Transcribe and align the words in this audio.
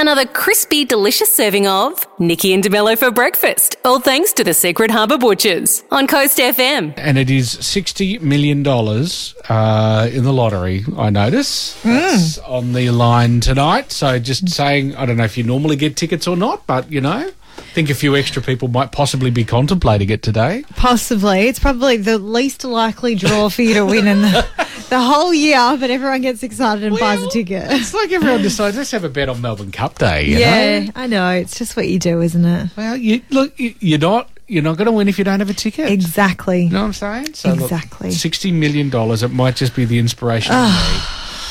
Another 0.00 0.26
crispy, 0.26 0.84
delicious 0.84 1.34
serving 1.34 1.66
of 1.66 2.06
Nikki 2.20 2.52
and 2.54 2.62
DeMello 2.62 2.96
for 2.96 3.10
breakfast. 3.10 3.74
All 3.84 3.98
thanks 3.98 4.32
to 4.34 4.44
the 4.44 4.54
Secret 4.54 4.92
Harbour 4.92 5.18
Butchers 5.18 5.82
on 5.90 6.06
Coast 6.06 6.38
FM. 6.38 6.94
And 6.96 7.18
it 7.18 7.28
is 7.28 7.56
$60 7.56 8.20
million 8.20 8.64
uh, 8.64 10.08
in 10.12 10.22
the 10.22 10.32
lottery, 10.32 10.84
I 10.96 11.10
notice. 11.10 11.82
Hmm. 11.82 11.94
That's 11.94 12.38
on 12.38 12.74
the 12.74 12.90
line 12.90 13.40
tonight. 13.40 13.90
So 13.90 14.20
just 14.20 14.48
saying, 14.48 14.94
I 14.94 15.04
don't 15.04 15.16
know 15.16 15.24
if 15.24 15.36
you 15.36 15.42
normally 15.42 15.74
get 15.74 15.96
tickets 15.96 16.28
or 16.28 16.36
not, 16.36 16.64
but, 16.68 16.92
you 16.92 17.00
know, 17.00 17.10
I 17.10 17.37
think 17.78 17.90
a 17.90 17.94
few 17.94 18.16
extra 18.16 18.42
people 18.42 18.66
might 18.66 18.90
possibly 18.90 19.30
be 19.30 19.44
contemplating 19.44 20.10
it 20.10 20.20
today. 20.20 20.64
Possibly. 20.70 21.42
It's 21.42 21.60
probably 21.60 21.96
the 21.96 22.18
least 22.18 22.64
likely 22.64 23.14
draw 23.14 23.48
for 23.48 23.62
you 23.62 23.74
to 23.74 23.86
win 23.86 24.08
in 24.08 24.20
the, 24.20 24.44
the 24.90 25.00
whole 25.00 25.32
year, 25.32 25.76
but 25.78 25.88
everyone 25.88 26.20
gets 26.22 26.42
excited 26.42 26.82
and 26.82 26.98
buys 26.98 27.22
a 27.22 27.28
ticket. 27.28 27.70
It's 27.70 27.94
like 27.94 28.10
everyone 28.10 28.42
decides, 28.42 28.76
let's 28.76 28.90
have 28.90 29.04
a 29.04 29.08
bet 29.08 29.28
on 29.28 29.40
Melbourne 29.40 29.70
Cup 29.70 29.96
Day, 29.96 30.24
you 30.24 30.38
yeah, 30.38 30.80
know? 30.80 30.92
I 30.96 31.06
know. 31.06 31.30
It's 31.30 31.56
just 31.56 31.76
what 31.76 31.86
you 31.86 32.00
do, 32.00 32.20
isn't 32.20 32.44
it? 32.44 32.70
Well, 32.76 32.96
you, 32.96 33.22
look, 33.30 33.56
you, 33.60 33.76
you're 33.78 34.00
not 34.00 34.28
you're 34.48 34.64
not 34.64 34.76
going 34.76 34.86
to 34.86 34.92
win 34.92 35.06
if 35.06 35.16
you 35.16 35.24
don't 35.24 35.38
have 35.38 35.50
a 35.50 35.54
ticket. 35.54 35.88
Exactly. 35.88 36.64
You 36.64 36.70
know 36.70 36.80
what 36.80 36.86
I'm 36.86 36.92
saying? 36.94 37.34
So 37.34 37.50
look, 37.50 37.60
Exactly. 37.70 38.08
$60 38.08 38.52
million, 38.54 38.90
it 38.92 39.30
might 39.30 39.54
just 39.54 39.76
be 39.76 39.84
the 39.84 40.00
inspiration 40.00 40.52
need. 40.52 41.02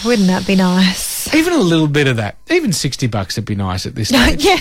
Wouldn't 0.03 0.28
that 0.28 0.45
be 0.45 0.58
nice? 0.58 1.06
Even 1.34 1.54
a 1.54 1.58
little 1.58 1.88
bit 1.88 2.08
of 2.08 2.17
that. 2.17 2.38
Even 2.49 2.72
60 2.73 3.08
bucks 3.08 3.36
would 3.36 3.45
be 3.45 3.55
nice 3.55 3.86
at 3.86 3.95
this 3.95 4.09
stage. 4.09 4.44
yeah. 4.44 4.58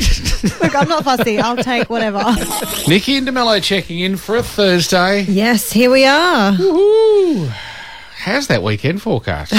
Look, 0.63 0.75
I'm 0.75 0.89
not 0.89 1.05
fussy. 1.05 1.39
I'll 1.39 1.57
take 1.57 1.89
whatever. 1.91 2.19
Nikki 2.89 3.17
and 3.17 3.27
DeMello 3.27 3.63
checking 3.63 4.01
in 4.01 4.17
for 4.17 4.37
a 4.37 4.43
Thursday. 4.43 5.23
yes, 5.23 5.73
here 5.73 5.91
we 5.91 6.05
are. 6.05 6.53
Woohoo! 6.53 7.49
How's 8.19 8.49
that 8.49 8.63
weekend 8.63 9.01
forecast? 9.03 9.53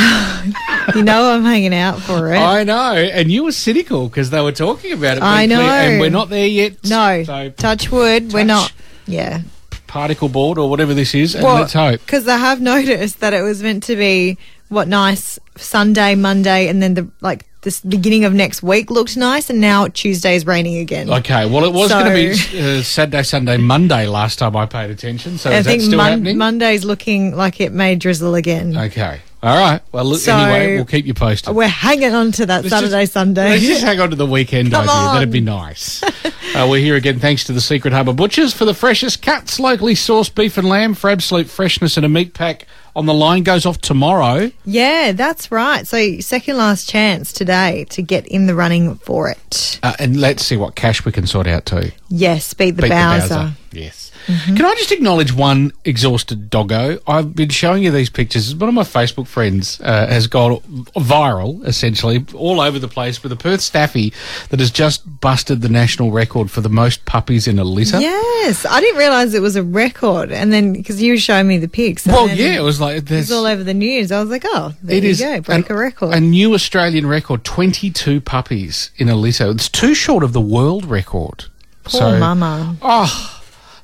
You 0.94 1.02
know 1.04 1.32
I'm 1.32 1.44
hanging 1.46 1.74
out 1.74 2.02
for 2.02 2.34
it. 2.34 2.38
I 2.38 2.64
know, 2.66 2.94
and 2.96 3.32
you 3.32 3.46
were 3.46 3.54
cynical 3.54 4.10
because 4.10 4.30
they 4.30 4.42
were 4.42 4.52
talking 4.52 4.92
about 4.92 5.18
it. 5.18 5.24
I 5.24 5.46
know. 5.46 5.62
and 5.62 6.02
we're 6.02 6.10
not 6.10 6.28
there 6.30 6.48
yet. 6.48 6.74
no. 6.84 7.24
so 7.24 7.50
touch 7.52 7.90
wood. 7.92 8.34
We're 8.34 8.44
not. 8.44 8.74
Yeah. 9.06 9.42
particle 9.88 10.28
board 10.28 10.58
or 10.58 10.70
whatever 10.70 10.94
this 10.94 11.16
is, 11.16 11.34
and 11.34 11.46
let's 11.46 11.72
hope. 11.72 12.02
Because 12.02 12.28
I 12.28 12.36
have 12.36 12.60
noticed 12.60 13.22
that 13.22 13.34
it 13.34 13.42
was 13.42 13.64
meant 13.64 13.84
to 13.84 13.96
be 13.96 14.38
what 14.70 14.88
nice 14.88 15.40
Sunday, 15.56 16.16
Monday, 16.16 16.68
and 16.68 16.82
then 16.82 16.94
the 16.94 17.08
like 17.22 17.46
this 17.62 17.82
beginning 17.82 18.24
of 18.26 18.34
next 18.34 18.62
week 18.64 18.90
looked 18.92 19.18
nice, 19.18 19.50
and 19.50 19.60
now 19.60 19.88
Tuesday's 19.88 20.46
raining 20.46 20.78
again. 20.78 21.10
Okay, 21.12 21.50
well, 21.50 21.66
it 21.66 21.74
was 21.74 21.90
So- 21.90 22.00
going 22.04 22.12
to 22.12 22.16
be 22.52 22.60
uh, 22.60 22.82
Saturday, 22.84 23.24
Sunday, 23.24 23.58
Monday 23.58 24.08
last 24.08 24.40
time 24.40 24.56
I 24.56 24.66
paid 24.66 24.90
attention. 24.92 25.38
So 25.38 25.50
I 25.50 25.56
is 25.56 25.66
that 25.66 25.72
think 25.72 25.82
still 25.84 25.98
Mon- 25.98 26.12
happening? 26.12 26.38
Monday's 26.38 26.86
looking 26.86 27.36
like 27.36 27.60
it 27.60 27.72
may 27.74 27.96
drizzle 27.96 28.36
again. 28.36 28.78
okay, 28.78 29.22
all 29.44 29.56
right. 29.58 29.82
Well, 29.92 30.06
look, 30.06 30.20
So- 30.20 30.36
anyway, 30.36 30.76
we'll 30.76 30.86
keep 30.86 31.06
you 31.06 31.14
posted. 31.14 31.54
We're 31.56 31.68
hanging 31.68 32.14
on 32.14 32.32
to 32.34 32.46
that 32.48 32.64
Let's 32.64 32.70
Saturday, 32.70 33.04
just- 33.04 33.14
Sunday. 33.14 33.50
Let's 33.52 33.64
just 33.64 33.84
hang 33.84 34.00
on 34.00 34.10
to 34.10 34.16
the 34.16 34.26
weekend 34.26 34.72
Come 34.72 34.82
idea. 34.82 34.92
on. 34.94 35.14
That'd 35.16 35.32
be 35.32 35.42
nice. 35.42 36.02
uh, 36.04 36.68
we're 36.70 36.82
here 36.82 36.96
again 36.96 37.20
thanks 37.20 37.44
to 37.46 37.54
the 37.54 37.62
Secret 37.62 37.94
Harbour 37.94 38.14
Butchers 38.14 38.54
for 38.54 38.66
the 38.66 38.74
freshest 38.74 39.22
cuts, 39.22 39.60
locally 39.60 39.94
sourced 39.94 40.34
beef 40.34 40.58
and 40.58 40.68
lamb 40.68 40.94
for 40.96 41.10
absolute 41.10 41.48
freshness 41.48 41.98
and 41.98 42.06
a 42.06 42.10
meat 42.10 42.34
pack 42.34 42.66
on 42.96 43.06
the 43.06 43.14
line 43.14 43.44
goes 43.44 43.64
off 43.68 43.80
tomorrow. 43.80 44.52
yeah, 44.66 45.12
that's 45.12 45.52
right. 45.52 45.86
So 45.86 46.20
second 46.20 46.58
last 46.58 46.90
chance 46.90 47.32
today 47.32 47.86
to 47.92 48.02
get 48.02 48.26
in 48.28 48.48
the 48.48 48.56
running 48.56 48.96
for 48.96 49.30
it. 49.30 49.80
Uh, 49.84 49.94
and 50.00 50.20
let's 50.20 50.44
see 50.44 50.58
what 50.58 50.74
cash 50.76 51.06
we 51.06 51.12
can 51.12 51.28
sort 51.28 51.46
out 51.46 51.68
too. 51.68 51.92
Yes, 52.10 52.56
beat 52.56 52.72
the 52.72 52.82
Beat 52.82 52.88
the 52.90 52.96
Bowser. 52.96 53.52
Yes. 53.72 54.12
Can 54.28 54.66
I 54.66 54.76
just 54.76 54.92
acknowledge 54.92 55.34
one 55.34 55.72
exhausted 55.86 56.50
doggo? 56.50 57.00
I've 57.08 57.34
been 57.34 57.50
showing 57.50 57.84
you 57.84 57.92
these 57.92 58.10
pictures. 58.10 58.54
One 58.54 58.68
of 58.68 58.76
my 58.76 58.84
Facebook 58.84 59.26
friends 59.28 59.80
uh, 59.82 60.08
has 60.08 60.28
gone 60.28 60.60
viral, 60.96 61.66
essentially, 61.66 62.26
all 62.34 62.60
over 62.60 62.78
the 62.78 62.88
place 62.90 63.24
with 63.24 63.32
a 63.32 63.36
Perth 63.38 63.62
staffy 63.62 64.14
that 64.50 64.60
has 64.60 64.70
just 64.72 65.22
busted 65.22 65.62
the 65.62 65.70
national 65.70 66.12
record 66.12 66.52
for 66.52 66.62
the 66.62 66.70
most 66.70 67.06
puppies 67.06 67.48
in 67.48 67.58
a 67.58 67.64
litter. 67.64 68.00
Yes, 68.00 68.66
I 68.66 68.82
didn't 68.82 68.98
realise 69.00 69.34
it 69.34 69.42
was 69.42 69.56
a 69.56 69.64
record, 69.64 70.32
and 70.32 70.52
then 70.52 70.74
because 70.74 71.02
you 71.02 71.14
were 71.14 71.18
showing 71.18 71.48
me 71.48 71.58
the 71.58 71.68
pics. 71.70 72.06
Well, 72.06 72.28
yeah, 72.30 72.58
it 72.58 72.64
was 72.64 72.82
like 72.82 72.98
it 72.98 73.06
there's 73.06 73.30
was 73.30 73.32
all 73.32 73.46
over 73.46 73.64
the 73.64 73.74
news. 73.74 74.12
I 74.12 74.20
was 74.20 74.30
like, 74.30 74.44
oh, 74.46 74.74
there 74.84 74.98
It 74.98 75.04
you 75.04 75.10
is 75.12 75.20
go, 75.22 75.40
break 75.42 75.70
an- 75.70 75.76
a 75.76 75.80
record. 75.80 76.14
A 76.14 76.20
new 76.20 76.54
Australian 76.54 77.08
record: 77.08 77.44
twenty-two 77.44 78.22
puppies 78.22 78.92
in 78.98 79.08
a 79.10 79.16
litter. 79.16 79.50
It's 79.52 79.70
too 79.70 79.94
short 79.94 80.24
of 80.24 80.34
the 80.34 80.42
world 80.42 80.86
record. 80.86 81.46
Poor 81.86 82.18
mama. 82.20 82.76
Oh, 82.82 83.37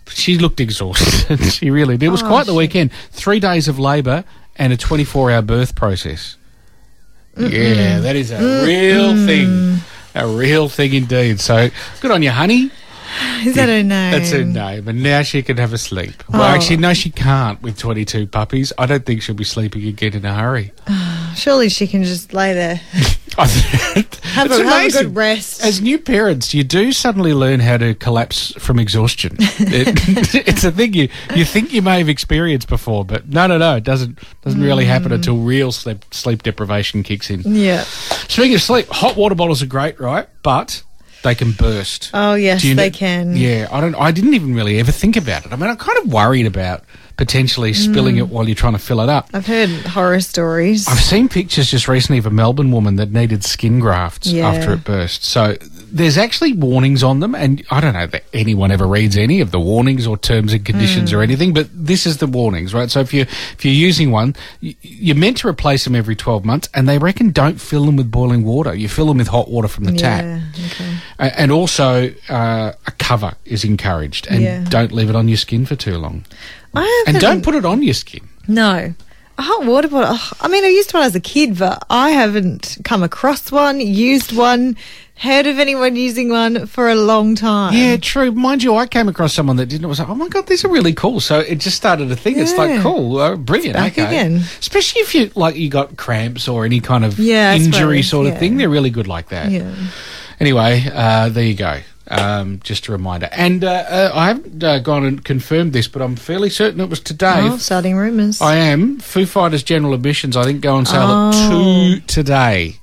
she 0.07 0.37
looked 0.37 0.59
exhausted. 0.59 1.39
she 1.51 1.69
really 1.69 1.97
did. 1.97 2.07
It 2.07 2.09
was 2.09 2.23
Oh, 2.23 2.27
quite 2.27 2.45
the 2.45 2.51
oh, 2.51 2.55
she- 2.55 2.59
weekend. 2.59 2.91
Three 3.11 3.39
days 3.39 3.67
of 3.67 3.79
labour 3.79 4.23
and 4.55 4.71
a 4.73 4.77
twenty-four 4.77 5.31
hour 5.31 5.41
birth 5.41 5.75
process. 5.75 6.37
Yeah, 7.37 7.99
that 7.99 8.15
is 8.15 8.29
a 8.31 8.37
real 8.65 9.25
thing. 9.25 9.79
A 10.15 10.27
real 10.27 10.69
thing 10.69 10.93
indeed. 10.93 11.39
So 11.39 11.69
good 12.01 12.11
on 12.11 12.21
you, 12.21 12.29
honey. 12.29 12.69
Is 13.45 13.55
that 13.55 13.67
her 13.69 13.81
name? 13.83 14.11
That's 14.11 14.31
her 14.31 14.43
name. 14.43 14.87
And 14.87 15.01
now 15.03 15.21
she 15.23 15.41
can 15.43 15.57
have 15.57 15.73
a 15.73 15.77
sleep. 15.77 16.23
Well, 16.29 16.41
Oh. 16.43 16.45
actually, 16.45 16.77
no, 16.77 16.93
she 16.93 17.09
can't 17.09 17.61
with 17.61 17.77
22 17.77 18.27
puppies. 18.27 18.71
I 18.77 18.85
don't 18.85 19.05
think 19.05 19.21
she'll 19.23 19.35
be 19.35 19.43
sleeping 19.43 19.83
again 19.87 20.13
in 20.13 20.25
a 20.25 20.33
hurry. 20.33 20.71
Surely 21.35 21.69
she 21.69 21.87
can 21.87 22.03
just 22.03 22.33
lay 22.33 22.53
there, 22.53 22.75
have, 23.37 23.49
a, 23.95 24.27
have 24.27 24.51
a 24.51 24.89
good 24.91 25.15
rest. 25.15 25.63
As 25.63 25.81
new 25.81 25.97
parents, 25.99 26.53
you 26.53 26.63
do 26.63 26.91
suddenly 26.91 27.33
learn 27.33 27.59
how 27.59 27.77
to 27.77 27.93
collapse 27.95 28.53
from 28.59 28.79
exhaustion. 28.79 29.37
It, 29.59 29.87
it's 30.47 30.63
a 30.63 30.71
thing 30.71 30.93
you 30.93 31.09
you 31.35 31.45
think 31.45 31.73
you 31.73 31.81
may 31.81 31.97
have 31.99 32.09
experienced 32.09 32.67
before, 32.67 33.05
but 33.05 33.27
no, 33.29 33.47
no, 33.47 33.57
no, 33.57 33.75
it 33.77 33.83
doesn't 33.83 34.19
doesn't 34.43 34.61
really 34.61 34.85
happen 34.85 35.11
Mm. 35.11 35.15
until 35.15 35.37
real 35.37 35.71
sleep 35.71 36.05
sleep 36.11 36.43
deprivation 36.43 37.03
kicks 37.03 37.29
in. 37.29 37.41
yeah. 37.45 37.83
Speaking 38.27 38.55
of 38.55 38.61
sleep, 38.61 38.87
hot 38.89 39.15
water 39.15 39.35
bottles 39.35 39.61
are 39.63 39.67
great, 39.67 39.99
right? 39.99 40.27
But 40.43 40.83
they 41.23 41.35
can 41.35 41.51
burst. 41.53 42.11
Oh 42.13 42.33
yes, 42.35 42.61
they 42.63 42.89
can. 42.91 43.35
Yeah, 43.35 43.67
I 43.71 43.79
don't. 43.81 43.95
I 43.95 44.11
didn't 44.11 44.33
even 44.33 44.53
really 44.53 44.79
ever 44.79 44.91
think 44.91 45.15
about 45.15 45.45
it. 45.45 45.53
I 45.53 45.55
mean, 45.55 45.69
I'm 45.69 45.77
kind 45.77 45.97
of 45.99 46.11
worried 46.11 46.45
about 46.45 46.83
potentially 47.17 47.73
spilling 47.73 48.17
it 48.17 48.25
mm. 48.25 48.29
while 48.29 48.47
you're 48.47 48.55
trying 48.55 48.73
to 48.73 48.79
fill 48.79 48.99
it 49.01 49.09
up. 49.09 49.29
I've 49.33 49.45
heard 49.45 49.69
horror 49.69 50.19
stories. 50.19 50.87
I've 50.87 50.99
seen 50.99 51.29
pictures 51.29 51.69
just 51.69 51.87
recently 51.87 52.17
of 52.17 52.25
a 52.25 52.31
Melbourne 52.31 52.71
woman 52.71 52.95
that 52.95 53.11
needed 53.11 53.43
skin 53.43 53.79
grafts 53.79 54.27
Yeah. 54.27 54.49
after 54.49 54.73
it 54.73 54.83
burst. 54.83 55.23
So 55.23 55.57
there's 55.95 56.17
actually 56.17 56.53
warnings 56.53 57.03
on 57.03 57.19
them, 57.19 57.35
and 57.35 57.63
I 57.69 57.79
don't 57.79 57.93
know 57.93 58.07
that 58.07 58.23
anyone 58.33 58.71
ever 58.71 58.87
reads 58.87 59.15
any 59.15 59.39
of 59.41 59.51
the 59.51 59.59
warnings 59.59 60.07
or 60.07 60.17
terms 60.17 60.51
and 60.51 60.65
conditions 60.65 61.11
Hmm. 61.11 61.17
or 61.17 61.21
anything, 61.21 61.53
but 61.53 61.67
this 61.71 62.07
is 62.07 62.17
the 62.17 62.25
warnings, 62.25 62.73
right? 62.73 62.89
So 62.89 62.99
if 62.99 63.13
you 63.13 63.21
if 63.21 63.63
you're 63.63 63.73
using 63.73 64.09
one, 64.09 64.35
you're 64.59 65.15
meant 65.15 65.37
to 65.37 65.47
replace 65.47 65.83
them 65.83 65.95
every 65.95 66.15
12 66.15 66.43
months, 66.43 66.67
and 66.73 66.89
they 66.89 66.97
reckon 66.97 67.31
don't 67.31 67.61
fill 67.61 67.85
them 67.85 67.95
with 67.95 68.09
boiling 68.09 68.43
water. 68.43 68.73
You 68.73 68.89
fill 68.89 69.05
them 69.05 69.17
with 69.19 69.27
hot 69.27 69.49
water 69.49 69.67
from 69.67 69.83
the 69.83 69.93
tap. 69.93 70.25
Okay. 70.65 71.31
And 71.37 71.51
also, 71.51 72.11
uh, 72.27 72.71
a 72.87 72.91
cover 72.97 73.33
is 73.45 73.63
encouraged, 73.63 74.25
and 74.29 74.41
Yeah. 74.41 74.63
don't 74.67 74.91
leave 74.91 75.09
it 75.09 75.15
on 75.15 75.27
your 75.27 75.37
skin 75.37 75.65
for 75.65 75.75
too 75.75 75.97
long. 75.97 76.25
I 76.73 77.03
And 77.07 77.19
don't 77.19 77.43
put 77.43 77.53
it 77.53 77.65
on 77.65 77.83
your 77.83 77.93
skin. 77.93 78.21
No. 78.47 78.93
Hot 79.39 79.65
water 79.65 79.87
bottle. 79.87 80.11
ugh, 80.13 80.37
I 80.41 80.47
mean, 80.47 80.63
I 80.63 80.67
used 80.67 80.93
one 80.93 81.03
as 81.03 81.15
a 81.15 81.19
kid, 81.19 81.57
but 81.57 81.83
I 81.89 82.11
haven't 82.11 82.77
come 82.83 83.01
across 83.01 83.51
one, 83.51 83.79
used 83.79 84.31
one, 84.35 84.77
heard 85.15 85.47
of 85.47 85.57
anyone 85.57 85.95
using 85.95 86.29
one 86.29 86.67
for 86.67 86.89
a 86.89 86.95
long 86.95 87.33
time. 87.35 87.73
Yeah, 87.73 87.97
true. 87.97 88.31
Mind 88.31 88.61
you, 88.61 88.75
I 88.75 88.85
came 88.85 89.07
across 89.07 89.33
someone 89.33 89.55
that 89.55 89.67
didn't. 89.67 89.87
Was 89.87 89.99
like, 89.99 90.09
oh 90.09 90.15
my 90.15 90.27
god, 90.27 90.47
these 90.47 90.63
are 90.63 90.69
really 90.69 90.93
cool. 90.93 91.19
So 91.19 91.39
it 91.39 91.55
just 91.55 91.77
started 91.77 92.11
a 92.11 92.15
thing. 92.15 92.37
It's 92.37 92.55
like 92.55 92.81
cool, 92.81 93.17
uh, 93.17 93.35
brilliant. 93.35 93.73
back 93.75 93.93
okay. 93.93 94.05
again. 94.05 94.35
Especially 94.59 95.01
if 95.01 95.15
you 95.15 95.31
like 95.35 95.55
you 95.55 95.69
got 95.69 95.97
cramps 95.97 96.47
or 96.47 96.65
any 96.65 96.79
kind 96.79 97.03
of 97.03 97.17
Yeah, 97.17 97.55
injury 97.55 98.03
suppose, 98.03 98.09
sort 98.09 98.27
of 98.27 98.33
yeah. 98.33 98.39
thing. 98.39 98.57
They're 98.57 98.69
really 98.69 98.91
good 98.91 99.07
like 99.07 99.29
that. 99.29 99.49
Yeah. 99.49 99.73
Anyway, 100.39 100.83
uh, 100.93 101.29
there 101.29 101.45
you 101.45 101.55
go. 101.55 101.79
Um, 102.09 102.59
just 102.63 102.87
a 102.87 102.91
reminder. 102.91 103.29
And 103.31 103.63
uh, 103.63 103.69
uh, 103.71 104.11
I 104.13 104.27
haven't 104.27 104.61
uh, 104.63 104.79
gone 104.79 105.05
and 105.05 105.23
confirmed 105.23 105.71
this, 105.73 105.87
but 105.87 106.01
I'm 106.01 106.15
fairly 106.17 106.49
certain 106.49 106.81
it 106.81 106.89
was 106.89 106.99
today. 106.99 107.39
Oh, 107.41 107.57
starting 107.57 107.95
rumours. 107.95 108.41
I 108.41 108.55
am. 108.55 108.99
Foo 108.99 109.25
Fighters 109.25 109.63
General 109.63 109.93
Admissions, 109.93 110.35
I 110.35 110.43
think, 110.43 110.61
go 110.61 110.75
on 110.75 110.85
sale 110.85 111.07
Oh. 111.09 111.29
at 111.95 111.99
2 111.99 111.99
today. 112.07 112.77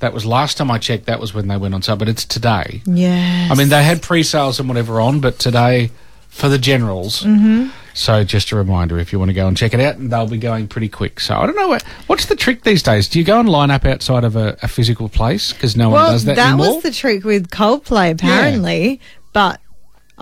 That 0.00 0.12
was 0.12 0.24
last 0.26 0.56
time 0.58 0.70
I 0.70 0.78
checked, 0.78 1.06
that 1.06 1.20
was 1.20 1.32
when 1.34 1.48
they 1.48 1.56
went 1.56 1.74
on 1.74 1.82
sale, 1.82 1.96
but 1.96 2.08
it's 2.08 2.24
today. 2.24 2.82
yes. 2.86 3.50
I 3.50 3.54
mean, 3.54 3.68
they 3.70 3.82
had 3.82 4.02
pre-sales 4.02 4.58
and 4.60 4.68
whatever 4.68 5.00
on, 5.00 5.20
but 5.20 5.38
today 5.38 5.90
for 6.30 6.48
the 6.48 6.58
generals. 6.58 7.22
Mm-hmm. 7.22 7.68
So 7.92 8.24
just 8.24 8.52
a 8.52 8.56
reminder, 8.56 8.98
if 8.98 9.12
you 9.12 9.18
want 9.18 9.30
to 9.30 9.34
go 9.34 9.46
and 9.46 9.56
check 9.56 9.74
it 9.74 9.80
out, 9.80 9.96
and 9.96 10.10
they'll 10.10 10.26
be 10.26 10.38
going 10.38 10.68
pretty 10.68 10.88
quick. 10.88 11.20
So 11.20 11.36
I 11.36 11.44
don't 11.44 11.56
know 11.56 11.68
what 11.68 11.82
what's 12.06 12.26
the 12.26 12.36
trick 12.36 12.62
these 12.62 12.82
days. 12.82 13.08
Do 13.08 13.18
you 13.18 13.24
go 13.24 13.40
and 13.40 13.48
line 13.48 13.70
up 13.70 13.84
outside 13.84 14.24
of 14.24 14.36
a, 14.36 14.56
a 14.62 14.68
physical 14.68 15.08
place 15.08 15.52
because 15.52 15.76
no 15.76 15.90
one 15.90 16.12
does 16.12 16.24
that, 16.24 16.36
that 16.36 16.48
anymore? 16.48 16.66
That 16.66 16.74
was 16.74 16.82
the 16.84 16.92
trick 16.92 17.24
with 17.24 17.50
Coldplay, 17.50 18.12
apparently. 18.12 19.00
But 19.32 19.60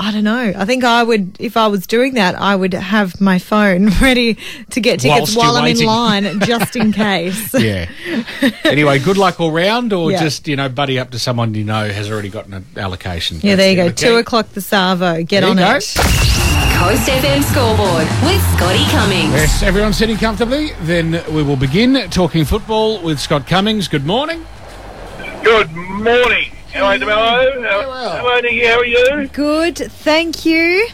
I 0.01 0.13
don't 0.13 0.23
know. 0.23 0.53
I 0.57 0.65
think 0.65 0.85
I 0.85 1.03
would, 1.03 1.37
if 1.41 1.57
I 1.57 1.67
was 1.67 1.85
doing 1.87 2.15
that, 2.15 2.37
I 2.37 2.55
would 2.55 2.73
have 2.73 3.21
my 3.21 3.41
phone 3.41 3.89
ready 4.01 4.35
to 4.71 4.81
get 4.81 5.01
tickets 5.01 5.35
Whilst 5.35 5.37
while 5.37 5.57
I'm 5.57 5.67
in 5.77 5.85
line, 5.85 6.39
just 6.41 6.77
in 6.77 6.93
case. 7.05 7.53
yeah. 7.53 7.89
anyway, 8.65 9.01
good 9.01 9.17
luck 9.19 9.41
all 9.41 9.51
round, 9.51 9.93
or 9.93 10.13
Yeah. 10.13 10.23
just 10.23 10.47
you 10.47 10.55
know, 10.55 10.69
buddy 10.69 11.01
up 11.01 11.11
to 11.11 11.19
someone 11.19 11.53
you 11.55 11.65
know 11.65 11.89
has 11.91 12.09
already 12.11 12.29
gotten 12.29 12.55
an 12.55 12.65
allocation. 12.77 13.41
Yeah, 13.43 13.57
there 13.57 13.71
you 13.71 13.77
go. 13.77 13.85
Okay? 13.87 13.95
Two 14.09 14.17
o'clock 14.17 14.49
the 14.51 14.61
Savo. 14.61 15.25
Get 15.25 15.41
There 15.41 15.51
on 15.51 15.59
you 15.59 15.65
go. 15.65 15.77
it. 15.77 15.95
Coast 16.79 17.09
FM 17.09 17.43
scoreboard 17.43 18.07
with 18.23 18.41
Scotty 18.57 18.85
Cummings. 18.93 19.33
Yes, 19.33 19.63
everyone 19.65 19.93
sitting 19.93 20.17
comfortably. 20.17 20.71
Then 20.83 21.25
we 21.35 21.43
will 21.43 21.57
begin 21.57 22.09
talking 22.11 22.45
football 22.45 23.03
with 23.03 23.19
Scott 23.19 23.49
Cummings. 23.49 23.89
Good 23.89 24.07
morning. 24.07 24.47
Good 25.43 25.73
morning. 25.75 26.53
Hello, 26.79 26.97
DeMello. 26.97 27.61
well. 27.61 28.17
Hello, 28.19 28.41
Nikki. 28.41 28.65
How 28.65 28.79
are 28.79 28.85
you? 28.85 29.29
Good, 29.33 29.77
thank 29.79 30.47
you. 30.47 30.87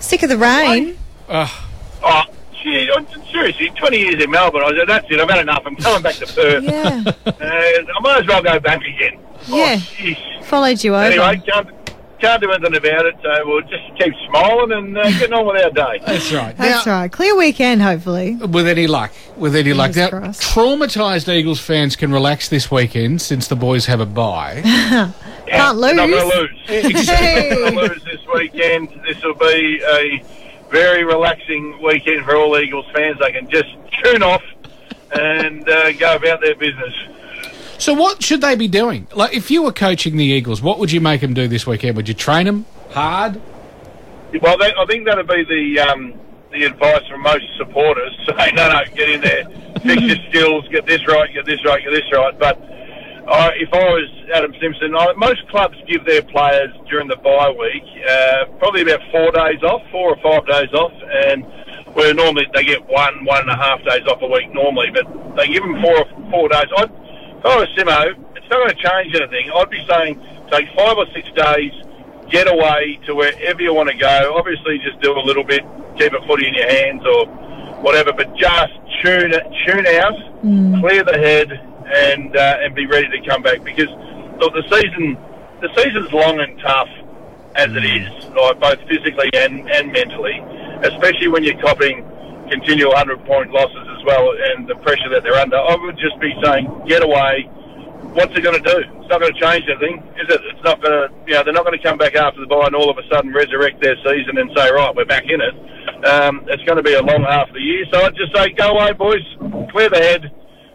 Sick 0.00 0.22
of 0.24 0.28
the 0.28 0.36
rain. 0.36 0.98
Oh, 1.28 2.24
gee, 2.62 2.90
I'm- 2.90 3.06
seriously, 3.30 3.70
20 3.76 3.96
years 3.98 4.22
in 4.22 4.30
Melbourne. 4.30 4.62
I 4.64 4.76
said, 4.76 4.88
that's 4.88 5.06
it. 5.08 5.20
I've 5.20 5.30
had 5.30 5.38
enough. 5.40 5.62
I'm 5.64 5.76
coming 5.76 6.02
back 6.02 6.14
to 6.16 6.26
Perth. 6.26 6.64
Yeah, 6.64 7.02
Uh, 7.26 7.32
I 7.40 8.00
might 8.00 8.22
as 8.22 8.26
well 8.26 8.42
go 8.42 8.58
back 8.58 8.80
again. 8.84 9.20
Yeah. 9.46 9.76
Oh, 9.78 9.86
jeez. 9.96 10.44
followed 10.44 10.82
you 10.82 10.94
over. 10.96 11.04
Anyway, 11.04 11.40
can't, 11.46 11.79
can't 12.20 12.42
do 12.42 12.50
anything 12.52 12.76
about 12.76 13.06
it, 13.06 13.16
so 13.22 13.30
we'll 13.46 13.60
just 13.62 13.82
keep 13.98 14.14
smiling 14.28 14.72
and 14.72 14.96
uh, 14.98 15.02
getting 15.18 15.32
on 15.32 15.46
with 15.46 15.62
our 15.64 15.70
day. 15.70 16.02
That's 16.06 16.32
right. 16.32 16.56
That's 16.56 16.86
Now, 16.86 17.00
right. 17.00 17.12
Clear 17.12 17.36
weekend, 17.36 17.82
hopefully. 17.82 18.36
With 18.36 18.66
any 18.68 18.86
luck, 18.86 19.12
with 19.36 19.56
any 19.56 19.72
luck. 19.72 19.94
Now, 19.96 20.08
Fingers 20.10 20.38
crossed. 20.38 20.42
traumatised 20.42 21.32
Eagles 21.32 21.60
fans 21.60 21.96
can 21.96 22.12
relax 22.12 22.48
this 22.48 22.70
weekend 22.70 23.20
since 23.22 23.48
the 23.48 23.56
boys 23.56 23.86
have 23.86 24.00
a 24.00 24.06
bye. 24.06 24.60
Can't 25.46 25.78
We're 25.78 25.94
not 25.94 26.08
lose. 26.08 26.20
going 26.22 26.30
to 26.30 26.40
lose. 26.40 27.08
Hey. 27.10 27.50
We're 27.56 27.70
not 27.72 27.90
lose 27.90 28.04
this 28.04 28.20
weekend. 28.32 28.88
This 29.06 29.22
will 29.24 29.34
be 29.34 29.82
a 29.84 30.22
very 30.70 31.02
relaxing 31.04 31.80
weekend 31.82 32.24
for 32.24 32.36
all 32.36 32.56
Eagles 32.58 32.86
fans. 32.94 33.18
They 33.20 33.32
can 33.32 33.48
just 33.50 33.68
tune 34.04 34.22
off 34.22 34.42
and 35.12 35.68
uh, 35.68 35.92
go 35.92 36.14
about 36.14 36.40
their 36.40 36.54
business. 36.54 36.94
So, 37.80 37.94
what 37.94 38.22
should 38.22 38.40
they 38.40 38.54
be 38.56 38.68
doing? 38.68 39.08
Like, 39.14 39.34
if 39.34 39.50
you 39.50 39.62
were 39.62 39.72
coaching 39.72 40.16
the 40.16 40.24
Eagles, 40.24 40.60
what 40.60 40.78
would 40.78 40.92
you 40.92 41.00
make 41.00 41.22
them 41.22 41.34
do 41.34 41.48
this 41.48 41.66
weekend? 41.66 41.96
Would 41.96 42.08
you 42.08 42.14
train 42.14 42.46
them 42.46 42.66
hard? 42.90 43.40
Well, 44.40 44.56
I 44.62 44.86
think 44.86 45.06
that'll 45.06 45.24
be 45.24 45.44
the 45.44 45.80
um, 45.80 46.14
the 46.52 46.64
advice 46.64 47.06
from 47.08 47.22
most 47.22 47.44
supporters. 47.56 48.16
Say, 48.26 48.52
no, 48.52 48.70
no, 48.70 48.84
get 48.94 49.08
in 49.08 49.20
there, 49.20 49.44
fix 49.80 50.02
your 50.02 50.16
skills, 50.28 50.68
get 50.68 50.86
this 50.86 51.06
right, 51.08 51.32
get 51.32 51.46
this 51.46 51.64
right, 51.64 51.82
get 51.82 51.90
this 51.90 52.12
right. 52.12 52.38
But 52.38 52.58
uh, 53.26 53.50
if 53.56 53.72
I 53.72 53.78
was 53.78 54.10
Adam 54.34 54.52
Simpson, 54.60 54.94
I, 54.94 55.12
most 55.16 55.48
clubs 55.48 55.76
give 55.88 56.04
their 56.04 56.22
players 56.22 56.70
during 56.88 57.08
the 57.08 57.16
bye 57.16 57.50
week 57.50 57.84
uh, 58.08 58.44
probably 58.58 58.82
about 58.82 59.00
four 59.10 59.30
days 59.32 59.62
off, 59.62 59.82
four 59.90 60.14
or 60.14 60.18
five 60.22 60.46
days 60.46 60.72
off, 60.74 60.92
and 61.26 61.44
where 61.94 62.14
normally 62.14 62.46
they 62.54 62.64
get 62.64 62.86
one, 62.86 63.24
one 63.24 63.40
and 63.42 63.50
a 63.50 63.56
half 63.56 63.82
days 63.84 64.06
off 64.06 64.22
a 64.22 64.26
week 64.28 64.52
normally, 64.52 64.90
but 64.92 65.06
they 65.36 65.48
give 65.48 65.62
them 65.62 65.80
four 65.82 66.04
four 66.30 66.48
days. 66.48 66.66
I'd, 66.76 66.90
if 67.40 67.46
I 67.46 67.56
was 67.56 67.68
Simo, 67.76 68.36
it's 68.36 68.48
not 68.50 68.58
going 68.60 68.68
to 68.68 68.74
change 68.74 69.14
anything. 69.14 69.50
I'd 69.50 69.70
be 69.70 69.84
saying 69.88 70.20
take 70.50 70.68
five 70.76 70.96
or 70.96 71.06
six 71.14 71.30
days 71.32 71.72
get 72.30 72.46
away 72.46 73.00
to 73.06 73.14
wherever 73.14 73.60
you 73.60 73.74
want 73.74 73.88
to 73.88 73.96
go. 73.96 74.34
Obviously, 74.36 74.78
just 74.78 75.00
do 75.00 75.12
a 75.12 75.20
little 75.20 75.42
bit, 75.42 75.62
keep 75.98 76.12
a 76.12 76.24
footy 76.26 76.46
in 76.46 76.54
your 76.54 76.68
hands 76.68 77.02
or 77.04 77.26
whatever, 77.82 78.12
but 78.12 78.34
just 78.36 78.72
tune 79.02 79.32
it, 79.32 79.44
tune 79.66 79.86
out, 79.86 80.14
clear 80.80 81.02
the 81.02 81.18
head, 81.18 81.50
and 81.92 82.36
uh, 82.36 82.58
and 82.60 82.74
be 82.74 82.86
ready 82.86 83.08
to 83.08 83.26
come 83.26 83.42
back 83.42 83.64
because 83.64 83.88
look, 84.38 84.52
the 84.54 84.62
season 84.70 85.16
the 85.60 85.68
season's 85.76 86.12
long 86.12 86.40
and 86.40 86.58
tough 86.60 86.88
as 87.56 87.70
it 87.72 87.84
is, 87.84 88.24
like 88.36 88.60
both 88.60 88.80
physically 88.88 89.28
and, 89.34 89.68
and 89.70 89.92
mentally, 89.92 90.38
especially 90.82 91.28
when 91.28 91.42
you're 91.42 91.60
copying 91.60 92.04
continual 92.50 92.94
hundred 92.94 93.24
point 93.24 93.50
losses 93.50 93.86
as 93.96 94.04
well 94.04 94.34
and 94.52 94.68
the 94.68 94.74
pressure 94.76 95.08
that 95.10 95.22
they're 95.22 95.38
under. 95.38 95.56
I 95.56 95.76
would 95.80 95.96
just 95.96 96.18
be 96.20 96.34
saying, 96.42 96.66
get 96.86 97.02
away, 97.02 97.48
what's 98.12 98.36
it 98.36 98.42
going 98.42 98.60
to 98.60 98.66
do? 98.66 98.78
It's 99.00 99.08
not 99.08 99.20
going 99.20 99.32
to 99.32 99.40
change 99.40 99.64
anything, 99.68 100.02
is 100.18 100.28
it? 100.28 100.40
It's 100.50 100.64
not 100.64 100.82
going 100.82 100.92
to, 100.92 101.14
you 101.26 101.34
know, 101.34 101.44
they're 101.44 101.54
not 101.54 101.64
going 101.64 101.78
to 101.78 101.82
come 101.82 101.98
back 101.98 102.14
after 102.14 102.40
the 102.40 102.46
bye 102.46 102.66
and 102.66 102.74
all 102.74 102.90
of 102.90 102.98
a 102.98 103.06
sudden 103.08 103.32
resurrect 103.32 103.80
their 103.80 103.96
season 104.04 104.38
and 104.38 104.50
say, 104.56 104.70
right, 104.70 104.94
we're 104.94 105.04
back 105.04 105.24
in 105.24 105.40
it. 105.40 105.54
Um, 106.04 106.44
it's 106.48 106.62
going 106.64 106.76
to 106.76 106.82
be 106.82 106.94
a 106.94 107.02
long 107.02 107.22
half 107.22 107.48
of 107.48 107.54
the 107.54 107.60
year. 107.60 107.84
So 107.92 108.02
I'd 108.02 108.16
just 108.16 108.34
say, 108.34 108.50
go 108.50 108.72
away, 108.72 108.92
boys, 108.92 109.24
clear 109.70 109.88
the 109.88 109.98
head, 109.98 110.30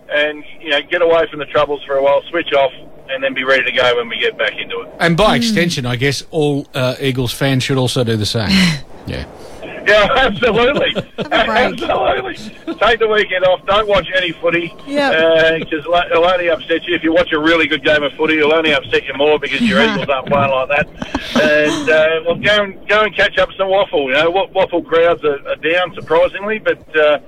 and 0.09 0.43
you 0.61 0.69
know, 0.69 0.81
get 0.89 1.01
away 1.01 1.27
from 1.29 1.39
the 1.39 1.45
troubles 1.45 1.83
for 1.85 1.95
a 1.95 2.03
while, 2.03 2.21
switch 2.29 2.53
off, 2.53 2.71
and 3.09 3.23
then 3.23 3.33
be 3.33 3.43
ready 3.43 3.63
to 3.63 3.71
go 3.71 3.95
when 3.95 4.09
we 4.09 4.19
get 4.19 4.37
back 4.37 4.53
into 4.53 4.81
it. 4.81 4.93
And 4.99 5.17
by 5.17 5.35
extension, 5.35 5.85
I 5.85 5.95
guess 5.95 6.23
all 6.31 6.67
uh, 6.73 6.95
Eagles 6.99 7.33
fans 7.33 7.63
should 7.63 7.77
also 7.77 8.03
do 8.03 8.15
the 8.15 8.25
same. 8.25 8.49
yeah. 9.07 9.25
Yeah, 9.95 10.07
absolutely. 10.15 10.95
absolutely. 11.19 12.35
Take 12.75 12.99
the 12.99 13.07
weekend 13.07 13.45
off. 13.45 13.63
Don't 13.67 13.87
watch 13.87 14.07
any 14.15 14.31
footy. 14.31 14.73
Yep. 14.87 15.59
Because 15.59 15.85
it'll 15.85 16.25
only 16.25 16.49
upset 16.49 16.83
you. 16.85 16.95
If 16.95 17.03
you 17.03 17.13
watch 17.13 17.31
a 17.31 17.39
really 17.39 17.67
good 17.67 17.83
game 17.83 18.01
of 18.01 18.11
footy, 18.13 18.39
it'll 18.39 18.53
only 18.53 18.73
upset 18.73 19.03
you 19.05 19.13
more 19.13 19.37
because 19.37 19.61
your 19.61 19.83
Eagles 19.83 20.09
aren't 20.09 20.27
playing 20.27 20.51
like 20.51 20.69
that. 20.69 20.87
And, 21.39 21.89
uh, 21.89 22.21
well, 22.25 22.35
go 22.35 22.63
and, 22.63 22.87
go 22.87 23.03
and 23.03 23.15
catch 23.15 23.37
up 23.37 23.49
some 23.57 23.67
WAFL. 23.67 24.07
You 24.07 24.13
know, 24.13 24.31
WAFL 24.31 24.85
crowds 24.85 25.23
are, 25.23 25.47
are 25.47 25.55
down, 25.57 25.93
surprisingly, 25.93 26.57
but 26.57 26.95
uh, 26.95 27.19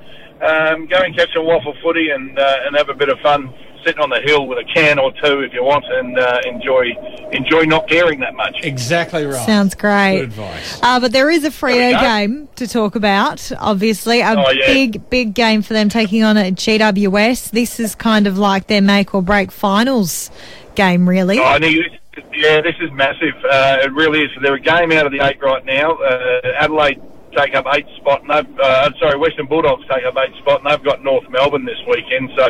um, 0.41 0.87
go 0.87 0.97
and 0.97 1.15
catch 1.15 1.33
some 1.33 1.45
WAFL 1.45 1.79
footy 1.83 2.09
and, 2.09 2.39
uh, 2.39 2.57
and 2.65 2.75
have 2.75 2.89
a 2.89 2.95
bit 2.95 3.09
of 3.09 3.19
fun 3.19 3.53
sitting 3.87 4.01
on 4.01 4.09
the 4.09 4.19
hill 4.21 4.45
with 4.47 4.57
a 4.59 4.63
can 4.73 4.99
or 4.99 5.11
two 5.13 5.39
if 5.39 5.53
you 5.53 5.63
want 5.63 5.85
and 5.89 6.19
uh, 6.19 6.41
enjoy 6.45 6.85
enjoy 7.31 7.61
not 7.63 7.87
caring 7.87 8.19
that 8.19 8.35
much. 8.35 8.55
Exactly 8.63 9.25
right. 9.25 9.45
Sounds 9.45 9.73
great. 9.75 10.19
Good 10.19 10.33
great. 10.35 10.47
advice. 10.47 10.79
Uh, 10.83 10.99
but 10.99 11.11
there 11.13 11.29
is 11.29 11.43
a 11.45 11.49
Freo 11.49 11.75
There 11.75 11.87
we 11.89 11.93
go. 11.93 11.99
game 12.01 12.49
to 12.57 12.67
talk 12.67 12.95
about, 12.95 13.49
obviously. 13.59 14.21
A 14.21 14.33
Oh, 14.37 14.49
yeah. 14.51 14.67
big, 14.67 15.09
big 15.09 15.33
game 15.33 15.61
for 15.61 15.73
them 15.73 15.87
taking 15.89 16.23
on 16.23 16.35
at 16.37 16.53
GWS. 16.55 17.51
This 17.51 17.79
is 17.79 17.95
kind 17.95 18.27
of 18.27 18.37
like 18.37 18.67
their 18.67 18.81
make 18.81 19.13
or 19.15 19.21
break 19.21 19.51
finals 19.51 20.29
game, 20.75 21.07
really. 21.07 21.39
Oh, 21.39 21.43
I 21.45 21.59
think 21.59 21.77
this, 22.15 22.23
yeah, 22.33 22.61
this 22.61 22.75
is 22.81 22.91
massive. 22.91 23.33
Uh, 23.49 23.77
it 23.83 23.93
really 23.93 24.21
is. 24.21 24.29
They're 24.41 24.55
a 24.55 24.59
game 24.59 24.91
out 24.91 25.05
of 25.05 25.11
the 25.11 25.21
eight 25.25 25.41
right 25.41 25.63
now. 25.65 25.93
Uh, 25.93 26.41
Adelaide 26.59 27.01
take 27.35 27.53
up 27.55 27.65
eight 27.73 27.85
spot, 27.97 28.21
and 28.21 28.29
they've, 28.31 28.59
uh, 28.59 28.89
sorry, 28.99 29.17
Western 29.19 29.45
Bulldogs 29.47 29.83
take 29.91 30.03
up 30.05 30.15
eight 30.17 30.35
spot, 30.37 30.61
and 30.63 30.71
they've 30.71 30.83
got 30.83 31.03
North 31.03 31.29
Melbourne 31.29 31.65
this 31.65 31.77
weekend. 31.87 32.29
So 32.35 32.49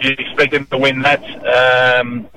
you 0.00 0.10
expect 0.18 0.52
them 0.52 0.66
to 0.66 0.78
win 0.78 1.02
that. 1.02 1.22
Um, 1.22 2.28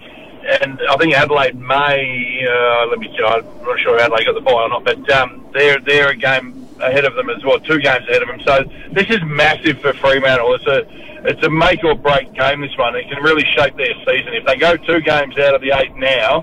and 0.62 0.80
I 0.90 0.98
think 0.98 1.14
Adelaide 1.14 1.56
may. 1.60 2.48
Uh, 2.50 2.88
let 2.88 3.00
me. 3.00 3.08
see, 3.16 3.24
I'm 3.24 3.44
not 3.64 3.80
sure 3.80 3.96
if 3.96 4.02
Adelaide 4.02 4.26
got 4.26 4.36
the 4.36 4.42
ball 4.42 4.56
or 4.56 4.70
not, 4.70 4.84
but 4.84 5.10
um, 5.12 5.46
they're 5.54 5.80
they're 5.80 6.10
a 6.10 6.16
game 6.16 6.68
ahead 6.82 7.06
of 7.06 7.14
them 7.16 7.30
as 7.30 7.44
well, 7.44 7.60
two 7.60 7.80
games 7.80 8.08
ahead 8.08 8.22
of 8.22 8.30
them. 8.30 8.42
So 8.46 8.64
this 8.92 9.10
is 9.10 9.20
massive 9.26 9.80
for 9.80 9.94
Fremantle. 9.94 10.56
It's 10.56 10.68
a 10.68 10.86
it's 11.28 11.44
a 11.44 11.50
make 11.50 11.84
or 11.84 11.96
break 11.96 12.34
game. 12.34 12.62
This 12.62 12.76
one. 12.78 12.96
It 12.96 13.10
can 13.10 13.22
really 13.22 13.46
shape 13.56 13.76
their 13.76 13.94
season. 14.08 14.34
If 14.34 14.46
they 14.46 14.56
go 14.56 14.78
two 14.78 15.02
games 15.02 15.38
out 15.38 15.56
of 15.56 15.62
the 15.62 15.72
eight 15.78 15.96
now, 15.96 16.40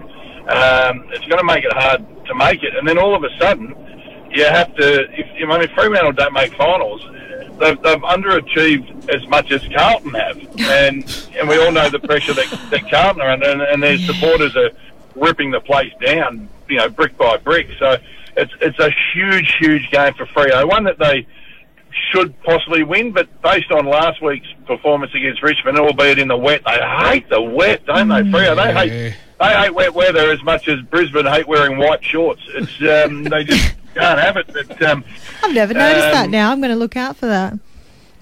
um, 0.49 1.09
it's 1.11 1.27
going 1.27 1.39
to 1.39 1.45
make 1.45 1.65
it 1.65 1.73
hard 1.73 2.05
to 2.27 2.35
make 2.35 2.63
it. 2.63 2.77
And 2.77 2.87
then 2.87 2.99
all 2.99 3.15
of 3.15 3.25
a 3.25 3.31
sudden, 3.39 3.75
you 4.31 4.45
have 4.45 4.75
to. 4.77 5.07
If, 5.19 5.27
I 5.43 5.47
mean, 5.47 5.63
if 5.63 5.71
Fremantle 5.73 6.13
don't 6.13 6.33
make 6.33 6.55
finals, 6.55 7.03
they've, 7.59 7.81
they've 7.83 8.01
underachieved 8.01 9.09
as 9.09 9.27
much 9.29 9.51
as 9.51 9.67
Carlton 9.75 10.15
have, 10.15 10.39
and 10.59 11.29
and 11.37 11.49
we 11.49 11.59
all 11.59 11.73
know 11.73 11.89
the 11.89 11.99
pressure 11.99 12.35
that, 12.35 12.49
that 12.71 12.91
Carlton 12.91 13.23
are 13.23 13.31
under, 13.31 13.47
and, 13.47 13.63
and 13.63 13.83
their 13.83 13.99
supporters 13.99 14.57
are 14.57 14.71
ripping 15.15 15.51
the 15.51 15.61
place 15.61 15.93
down, 16.05 16.49
you 16.69 16.77
know, 16.77 16.89
brick 16.89 17.17
by 17.17 17.37
brick. 17.39 17.69
So 17.79 17.97
it's 18.37 18.53
it's 18.61 18.79
a 18.79 18.91
huge, 19.13 19.57
huge 19.59 19.91
game 19.91 20.15
for 20.15 20.27
Freo, 20.27 20.69
one 20.69 20.85
that 20.85 20.99
they 20.99 21.27
should 22.11 22.41
possibly 22.43 22.83
win, 22.83 23.13
but 23.13 23.29
based 23.43 23.71
on 23.71 23.87
last 23.87 24.21
week's 24.23 24.49
performance 24.67 25.15
against 25.15 25.43
Richmond, 25.43 25.79
albeit 25.79 26.19
in 26.19 26.29
the 26.29 26.37
wet, 26.37 26.63
they 26.65 26.79
hate 26.79 27.29
the 27.29 27.41
wet, 27.41 27.87
don't 27.87 28.09
they? 28.09 28.23
Freo, 28.23 28.55
they 28.57 28.75
hate 28.75 29.15
they 29.41 29.49
hate 29.49 29.75
wet 29.75 29.95
weather 29.95 30.31
as 30.31 30.43
much 30.43 30.69
as 30.69 30.81
Brisbane 30.83 31.27
hate 31.27 31.47
wearing 31.47 31.79
white 31.79 32.05
shorts. 32.05 32.43
It's 32.49 32.81
um, 32.83 33.25
they 33.25 33.45
just 33.45 33.75
can't 33.97 34.21
have 34.21 34.37
it. 34.37 34.47
But 34.53 34.83
um, 34.83 35.05
I've 35.43 35.55
never 35.55 35.75
noticed 35.75 36.13
that 36.13 36.25
um, 36.27 36.31
now. 36.31 36.53
I'm 36.53 36.61
going 36.61 36.71
to 36.71 36.77
look 36.77 36.97
out 36.97 37.17
for 37.17 37.27
that. 37.27 37.59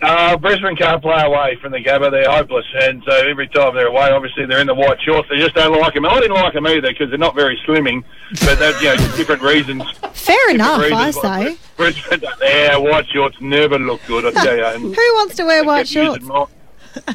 uh, 0.02 0.36
Brisbane 0.36 0.76
can't 0.76 1.00
play 1.00 1.22
away 1.22 1.56
from 1.62 1.72
the 1.72 1.78
Gabba. 1.78 2.10
They're 2.10 2.30
hopeless, 2.30 2.66
and 2.82 3.02
so 3.06 3.12
every 3.28 3.48
time 3.48 3.74
they're 3.74 3.86
away, 3.86 4.10
obviously 4.10 4.44
they're 4.46 4.60
in 4.60 4.66
the 4.66 4.74
white 4.74 5.00
shorts. 5.02 5.28
They 5.28 5.38
just 5.38 5.54
don't 5.54 5.78
like 5.80 5.94
them. 5.94 6.04
I 6.04 6.20
didn't 6.20 6.34
like 6.36 6.52
them 6.52 6.66
either 6.66 6.88
because 6.88 7.08
they're 7.10 7.18
not 7.18 7.34
very 7.34 7.58
slimming, 7.66 8.04
but 8.44 8.58
they're 8.58 8.76
you 8.82 8.88
know 8.88 9.16
different 9.16 9.42
reasons. 9.42 9.82
Fair 10.12 10.50
enough, 10.50 10.80
different 10.80 10.94
I 11.00 11.06
reasons 11.06 11.24
why 11.24 11.44
say. 11.54 11.58
Brisbane, 11.76 12.22
yeah, 12.42 12.76
white 12.76 13.08
shorts 13.08 13.36
never 13.40 13.78
look 13.78 14.00
good. 14.06 14.24
I 14.26 14.30
tell 14.42 14.56
you. 14.56 14.64
And 14.64 14.82
Who 14.82 15.14
wants 15.14 15.36
to 15.36 15.44
wear 15.44 15.64
white 15.64 15.88
shorts? 15.88 16.24
my- 16.24 16.46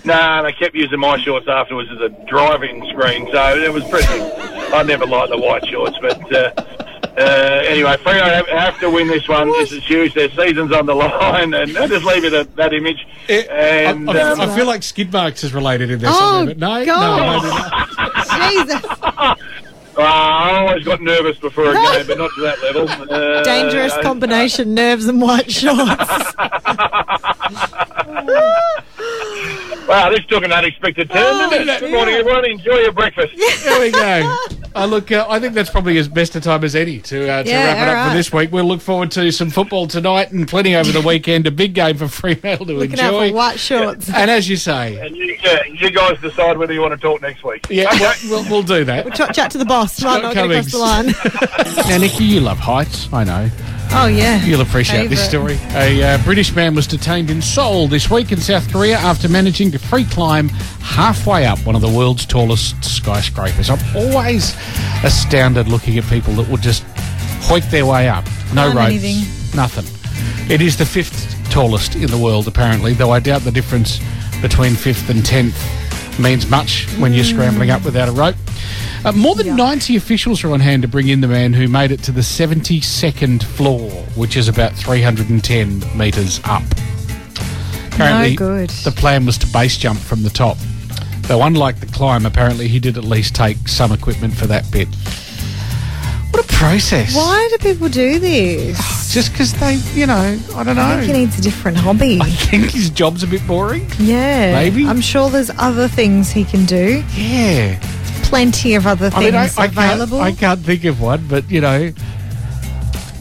Nah, 0.03 0.41
they 0.41 0.51
kept 0.51 0.75
using 0.75 0.99
my 0.99 1.17
shorts 1.21 1.47
afterwards 1.47 1.89
as 1.91 2.01
a 2.01 2.09
driving 2.27 2.85
screen, 2.89 3.29
so 3.31 3.57
it 3.57 3.71
was 3.71 3.83
pretty. 3.89 4.07
I 4.73 4.83
never 4.83 5.05
liked 5.05 5.29
the 5.31 5.37
white 5.37 5.65
shorts, 5.67 5.97
but 6.01 6.33
uh, 6.35 6.51
uh, 7.17 7.63
anyway, 7.67 7.95
Freo 7.97 8.21
have, 8.23 8.47
have 8.47 8.79
to 8.79 8.89
win 8.89 9.07
this 9.07 9.27
one. 9.27 9.47
This 9.53 9.71
is 9.71 9.83
huge. 9.85 10.13
Their 10.13 10.29
season's 10.31 10.71
on 10.71 10.85
the 10.85 10.95
line, 11.03 11.53
and 11.53 11.77
I'll 11.77 11.87
just 11.87 12.05
leave 12.05 12.23
it 12.25 12.33
at 12.33 12.55
that 12.55 12.73
image. 12.73 13.05
It- 13.27 13.49
and 13.49 14.09
I, 14.09 14.13
I- 14.13 14.31
um, 14.31 14.41
I 14.41 14.55
feel 14.55 14.65
like 14.65 14.83
skid 14.83 15.11
marks 15.11 15.43
is 15.43 15.53
related 15.53 15.89
in 15.91 15.99
there 15.99 16.09
Oh, 16.11 16.19
somewhere, 16.19 16.55
but 16.55 16.57
no, 16.59 16.85
God. 16.85 17.43
no, 17.43 17.49
maybe 17.49 18.67
not. 18.67 18.79
Jesus. 19.37 19.45
Uh, 19.97 20.03
I 20.03 20.55
always 20.65 20.85
got 20.85 21.01
nervous 21.01 21.37
before 21.39 21.71
a 21.71 21.73
game, 21.73 22.07
but 22.07 22.17
not 22.17 22.31
to 22.35 22.41
that 22.41 22.61
level. 22.63 22.87
Uh, 23.13 23.43
Dangerous 23.43 23.91
uh, 23.91 24.01
combination, 24.01 24.73
nerves 24.73 25.07
and 25.07 25.21
white 25.21 25.51
shorts. 25.51 25.75
Wow, 29.89 30.09
this 30.11 30.23
took 30.27 30.43
an 30.45 30.53
unexpected 30.53 31.09
turn, 31.09 31.21
Oh, 31.21 31.49
didn't 31.49 31.67
it? 31.69 31.79
Good 31.81 31.91
morning, 31.91 32.15
everyone. 32.15 32.45
Enjoy 32.45 32.77
your 32.77 32.93
breakfast. 32.93 33.33
There 33.63 33.79
we 33.81 33.91
go. 33.91 34.37
Uh, 34.75 34.85
look, 34.85 35.11
uh, 35.11 35.25
I 35.29 35.39
think 35.39 35.53
that's 35.53 35.69
probably 35.69 35.97
as 35.97 36.07
best 36.07 36.35
a 36.35 36.41
time 36.41 36.63
as 36.63 36.75
any 36.75 36.99
to, 36.99 37.29
uh, 37.29 37.43
to 37.43 37.49
Yeah, 37.49 37.65
wrap 37.65 37.77
it 37.77 37.89
all 37.91 37.95
up 38.05 38.11
for 38.11 38.17
this 38.17 38.31
week. 38.33 38.51
We'll 38.51 38.65
look 38.65 38.81
forward 38.81 39.11
to 39.11 39.31
some 39.31 39.49
football 39.49 39.87
tonight 39.87 40.31
and 40.31 40.47
plenty 40.47 40.75
over 40.75 40.91
the 40.91 41.01
weekend. 41.01 41.47
A 41.47 41.51
big 41.51 41.73
game 41.73 41.97
for 41.97 42.07
Fremantle 42.07 42.65
to 42.67 42.73
Looking 42.73 42.99
out 42.99 43.13
enjoy. 43.13 43.29
for 43.29 43.35
white 43.35 43.59
shorts. 43.59 44.09
And 44.13 44.29
as 44.31 44.47
you 44.49 44.55
say, 44.57 44.99
And 45.05 45.15
you, 45.15 45.37
yeah, 45.43 45.63
you 45.65 45.89
guys 45.91 46.19
decide 46.21 46.57
whether 46.57 46.73
you 46.73 46.81
want 46.81 46.93
to 46.93 46.99
talk 46.99 47.21
next 47.21 47.43
week. 47.43 47.65
yeah, 47.69 47.89
we'll, 48.29 48.41
we'll, 48.43 48.49
we'll 48.51 48.63
do 48.63 48.83
that. 48.85 49.13
Ch- 49.13 49.35
chat 49.35 49.51
to 49.51 49.57
the 49.57 49.65
boss. 49.65 50.01
Might 50.01 50.21
not 50.21 50.33
get 50.33 50.45
across 50.49 50.71
the 50.71 50.77
line. 50.77 51.07
now, 51.89 51.97
Nikki, 51.97 52.23
you 52.25 52.39
love 52.41 52.57
heights. 52.59 53.07
I 53.11 53.23
know. 53.23 53.49
Oh 53.91 54.07
yeah. 54.07 54.43
You'll 54.43 54.61
appreciate 54.61 55.07
this 55.07 55.23
story. 55.23 55.57
A 55.71 56.03
uh, 56.03 56.23
British 56.23 56.55
man 56.55 56.75
was 56.75 56.87
detained 56.87 57.29
in 57.29 57.41
Seoul 57.41 57.87
this 57.87 58.09
week 58.09 58.31
in 58.31 58.39
South 58.39 58.71
Korea 58.71 58.97
after 58.97 59.29
managing 59.29 59.71
to 59.71 59.79
free 59.79 60.05
climb 60.05 60.49
halfway 60.79 61.45
up 61.45 61.59
one 61.65 61.75
of 61.75 61.81
the 61.81 61.89
world's 61.89 62.25
tallest 62.25 62.83
skyscrapers. 62.83 63.69
I'm 63.69 63.79
always 63.95 64.55
astounded 65.03 65.67
looking 65.67 65.97
at 65.97 66.03
people 66.05 66.33
that 66.35 66.49
will 66.49 66.57
just 66.57 66.83
hoik 67.41 67.69
their 67.71 67.85
way 67.85 68.07
up. 68.07 68.25
No 68.53 68.67
ropes, 68.67 68.91
anything. 68.91 69.55
nothing. 69.55 69.85
It 70.51 70.61
is 70.61 70.77
the 70.77 70.85
fifth 70.85 71.35
tallest 71.51 71.95
in 71.95 72.07
the 72.07 72.17
world, 72.17 72.47
apparently, 72.47 72.93
though 72.93 73.11
I 73.11 73.19
doubt 73.19 73.41
the 73.41 73.51
difference 73.51 73.99
between 74.41 74.75
fifth 74.75 75.09
and 75.09 75.25
tenth 75.25 75.57
means 76.19 76.49
much 76.49 76.85
when 76.97 77.13
you're 77.13 77.23
scrambling 77.23 77.69
up 77.69 77.85
without 77.85 78.09
a 78.09 78.11
rope. 78.11 78.35
Uh, 79.05 79.11
more 79.13 79.33
than 79.35 79.47
Yeah. 79.47 79.55
90 79.55 79.95
officials 79.95 80.43
are 80.43 80.51
on 80.51 80.59
hand 80.59 80.81
to 80.81 80.87
bring 80.87 81.07
in 81.07 81.21
the 81.21 81.27
man 81.27 81.53
who 81.53 81.67
made 81.67 81.91
it 81.91 82.03
to 82.03 82.11
the 82.11 82.21
72nd 82.23 83.43
floor, 83.43 83.89
which 84.15 84.35
is 84.35 84.47
about 84.47 84.73
310 84.73 85.83
metres 85.95 86.41
up. 86.43 86.63
Apparently, 87.93 88.35
good. 88.35 88.69
the 88.83 88.91
plan 88.91 89.25
was 89.25 89.37
to 89.39 89.47
base 89.47 89.77
jump 89.77 89.99
from 89.99 90.23
the 90.23 90.29
top. 90.29 90.57
Though, 91.23 91.43
unlike 91.43 91.79
the 91.79 91.85
climb, 91.85 92.25
apparently 92.25 92.67
he 92.67 92.79
did 92.79 92.97
at 92.97 93.03
least 93.03 93.35
take 93.35 93.67
some 93.67 93.91
equipment 93.91 94.33
for 94.35 94.47
that 94.47 94.69
bit. 94.71 94.87
What 96.31 96.43
a 96.45 96.47
process! 96.53 97.15
Why 97.15 97.47
do 97.51 97.57
people 97.57 97.89
do 97.89 98.19
this? 98.19 99.13
Just 99.13 99.31
because 99.31 99.53
they, 99.53 99.75
you 99.99 100.05
know, 100.05 100.39
I 100.55 100.63
don't 100.63 100.75
know. 100.75 100.81
I 100.83 100.97
think 101.01 101.11
he 101.13 101.13
needs 101.19 101.37
a 101.39 101.41
different 101.41 101.77
hobby. 101.85 102.19
I 102.21 102.29
think 102.29 102.71
his 102.71 102.89
job's 102.89 103.23
a 103.23 103.27
bit 103.27 103.45
boring. 103.47 103.87
Yeah. 103.99 104.53
Maybe. 104.53 104.85
I'm 104.87 105.01
sure 105.01 105.29
there's 105.29 105.51
other 105.57 105.87
things 105.87 106.31
he 106.31 106.43
can 106.45 106.65
do. 106.65 107.03
Yeah. 107.15 107.79
Plenty 108.29 108.75
of 108.75 108.85
other 108.87 109.07
I 109.07 109.09
things 109.09 109.25
mean, 109.25 109.35
I, 109.35 109.49
I, 109.57 109.65
available. 109.65 110.19
can't, 110.19 110.35
I 110.37 110.39
can't 110.39 110.59
think 110.61 110.85
of 110.85 111.01
one, 111.01 111.27
but, 111.27 111.49
you 111.49 111.61
know, 111.61 111.89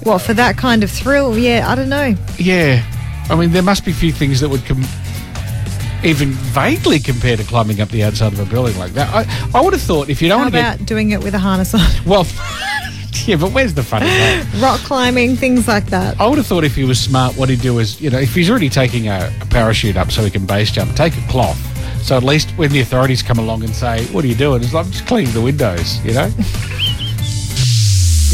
What, 0.02 0.18
for 0.20 0.34
that 0.34 0.56
kind 0.58 0.84
of 0.84 0.90
thrill? 0.90 1.36
Yeah, 1.38 1.64
I 1.66 1.74
don't 1.74 1.88
know. 1.88 2.14
yeah. 2.38 2.84
I 3.30 3.34
mean, 3.36 3.52
there 3.52 3.62
must 3.62 3.84
be 3.84 3.90
a 3.90 3.94
few 3.94 4.12
things 4.12 4.40
that 4.40 4.48
would 4.48 4.64
com- 4.64 4.84
even 6.04 6.30
vaguely 6.30 6.98
compare 6.98 7.36
to 7.36 7.44
climbing 7.44 7.80
up 7.80 7.88
the 7.90 8.02
outside 8.04 8.32
of 8.32 8.38
a 8.38 8.44
building 8.46 8.78
like 8.78 8.92
that. 8.92 9.12
I, 9.14 9.58
I 9.58 9.60
would 9.62 9.72
have 9.72 9.82
thought 9.82 10.08
if 10.08 10.22
you 10.22 10.28
don't 10.28 10.38
How 10.38 10.44
want 10.44 10.54
to 10.54 10.60
about 10.60 10.86
doing 10.86 11.10
it 11.10 11.22
with 11.22 11.34
a 11.34 11.38
harness 11.38 11.74
on? 11.74 11.80
Well, 12.06 12.26
yeah, 13.26 13.36
but 13.36 13.52
where's 13.52 13.74
the 13.74 13.82
fun 13.82 14.02
in 14.02 14.08
that? 14.08 14.46
Rock 14.62 14.80
climbing, 14.80 15.36
things 15.36 15.66
like 15.68 15.86
that. 15.86 16.18
I 16.20 16.26
would 16.26 16.38
have 16.38 16.46
thought 16.46 16.64
if 16.64 16.74
he 16.76 16.84
was 16.84 16.98
smart, 17.00 17.36
what 17.36 17.48
he'd 17.48 17.60
do 17.60 17.78
is, 17.78 18.00
you 18.00 18.08
know, 18.10 18.18
if 18.18 18.34
he's 18.34 18.48
already 18.48 18.68
taking 18.70 19.08
a, 19.08 19.30
a 19.40 19.46
parachute 19.46 19.96
up 19.96 20.10
so 20.12 20.22
he 20.22 20.30
can 20.30 20.46
base 20.46 20.70
jump, 20.70 20.94
take 20.96 21.14
a 21.16 21.20
cloth. 21.28 21.58
So 22.02 22.16
at 22.16 22.22
least 22.22 22.50
when 22.52 22.70
the 22.70 22.80
authorities 22.80 23.22
come 23.22 23.38
along 23.38 23.64
and 23.64 23.74
say, 23.74 24.04
"What 24.06 24.24
are 24.24 24.28
you 24.28 24.34
doing?" 24.34 24.62
It's 24.62 24.72
like 24.72 24.86
I'm 24.86 24.92
just 24.92 25.06
cleaning 25.06 25.32
the 25.32 25.42
windows, 25.42 26.04
you 26.04 26.14
know. 26.14 26.30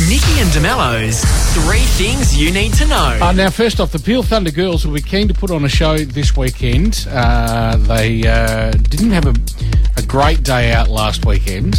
Nikki 0.09 0.40
and 0.40 0.50
DeMello's 0.50 1.25
Three 1.54 1.78
Things 1.78 2.37
You 2.37 2.52
Need 2.52 2.75
to 2.75 2.87
Know. 2.87 3.18
Uh, 3.23 3.30
now, 3.30 3.49
first 3.49 3.78
off, 3.78 3.92
the 3.92 4.00
Peel 4.00 4.25
Thunder 4.25 4.50
Girls 4.50 4.85
will 4.85 4.92
be 4.92 5.00
keen 5.00 5.28
to 5.28 5.35
put 5.35 5.52
on 5.52 5.64
a 5.64 5.68
show 5.68 5.97
this 5.97 6.37
weekend. 6.37 7.06
Uh, 7.09 7.76
they 7.76 8.26
uh, 8.26 8.73
didn't 8.73 9.12
have 9.12 9.26
a, 9.26 9.35
a 9.97 10.02
great 10.04 10.42
day 10.42 10.73
out 10.73 10.88
last 10.88 11.25
weekend. 11.25 11.76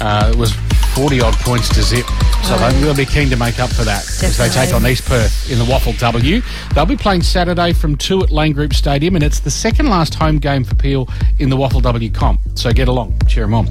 Uh, 0.00 0.30
it 0.32 0.38
was 0.38 0.54
40 0.94 1.20
odd 1.20 1.34
points 1.34 1.68
to 1.70 1.82
zip. 1.82 2.06
So 2.44 2.56
they 2.56 2.82
will 2.82 2.94
be 2.94 3.04
keen 3.06 3.30
to 3.30 3.36
make 3.36 3.58
up 3.60 3.70
for 3.70 3.84
that 3.84 4.00
as 4.22 4.36
they 4.36 4.48
take 4.48 4.74
on 4.74 4.86
East 4.86 5.04
Perth 5.06 5.50
in 5.50 5.58
the 5.58 5.64
WAFLW. 5.64 6.42
They'll 6.74 6.86
be 6.86 6.96
playing 6.96 7.22
Saturday 7.22 7.72
from 7.72 7.96
2 7.96 8.24
at 8.24 8.30
Lane 8.30 8.52
Group 8.52 8.74
Stadium, 8.74 9.14
and 9.14 9.22
it's 9.24 9.40
the 9.40 9.50
second 9.50 9.88
last 9.88 10.14
home 10.14 10.38
game 10.38 10.64
for 10.64 10.74
Peel 10.74 11.08
in 11.38 11.48
the 11.50 11.56
WAFLW 11.56 12.12
comp. 12.14 12.40
So 12.54 12.72
get 12.72 12.88
along, 12.88 13.18
cheer 13.28 13.44
them 13.44 13.54
on. 13.54 13.68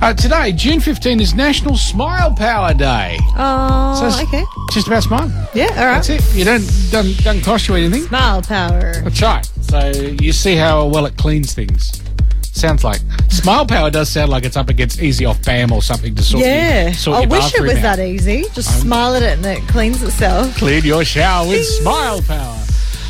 Uh, 0.00 0.14
today, 0.14 0.52
June 0.52 0.80
15, 0.80 1.20
is 1.20 1.34
National 1.34 1.76
Smile 1.76 2.34
Power 2.34 2.72
Day. 2.72 3.18
Oh, 3.36 3.96
So 4.00 4.06
it's 4.06 4.28
okay. 4.28 4.44
Just 4.72 4.86
about 4.86 5.02
smile. 5.02 5.28
Yeah, 5.52 5.64
all 5.64 5.68
right. 5.86 6.06
That's 6.06 6.08
it. 6.10 6.34
You 6.34 6.44
don't 6.44 6.60
doesn't, 6.90 7.22
doesn't 7.24 7.42
cost 7.42 7.68
you 7.68 7.74
anything. 7.74 8.02
Smile 8.04 8.40
power. 8.42 8.94
That's 9.02 9.20
right. 9.20 9.44
So 9.62 9.90
you 10.20 10.32
see 10.32 10.54
how 10.54 10.86
well 10.86 11.06
it 11.06 11.16
cleans 11.16 11.52
things. 11.54 12.02
Sounds 12.52 12.82
like 12.84 13.00
Smile 13.30 13.64
Power 13.64 13.90
does 13.90 14.08
sound 14.10 14.30
like 14.30 14.44
it's 14.44 14.56
up 14.56 14.68
against 14.68 15.00
Easy 15.00 15.24
Off 15.24 15.42
Bam 15.44 15.72
or 15.72 15.82
something 15.82 16.14
to 16.14 16.22
sort 16.22 16.44
Yeah. 16.44 16.84
your, 16.86 16.94
sort 16.94 17.16
I 17.16 17.20
your 17.22 17.30
wish 17.30 17.54
it 17.54 17.62
was 17.62 17.72
out. 17.76 17.82
that 17.96 18.00
easy. 18.00 18.44
Just 18.54 18.80
smile 18.80 19.14
at 19.14 19.22
it 19.22 19.38
and 19.38 19.46
it 19.46 19.66
cleans 19.68 20.02
itself. 20.02 20.54
Clean 20.56 20.84
your 20.84 21.04
shower 21.04 21.48
with 21.48 21.64
Smile 21.64 22.20
Power. 22.22 22.58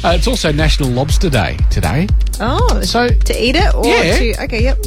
Uh, 0.04 0.12
it's 0.16 0.26
also 0.26 0.52
National 0.52 0.88
Lobster 0.90 1.28
Day 1.30 1.58
today. 1.70 2.06
Oh, 2.40 2.80
So- 2.82 3.08
to 3.08 3.44
eat 3.44 3.56
it 3.56 3.74
or 3.74 3.84
Yeah. 3.86 4.18
to 4.18 4.44
okay, 4.44 4.62
yep. 4.62 4.78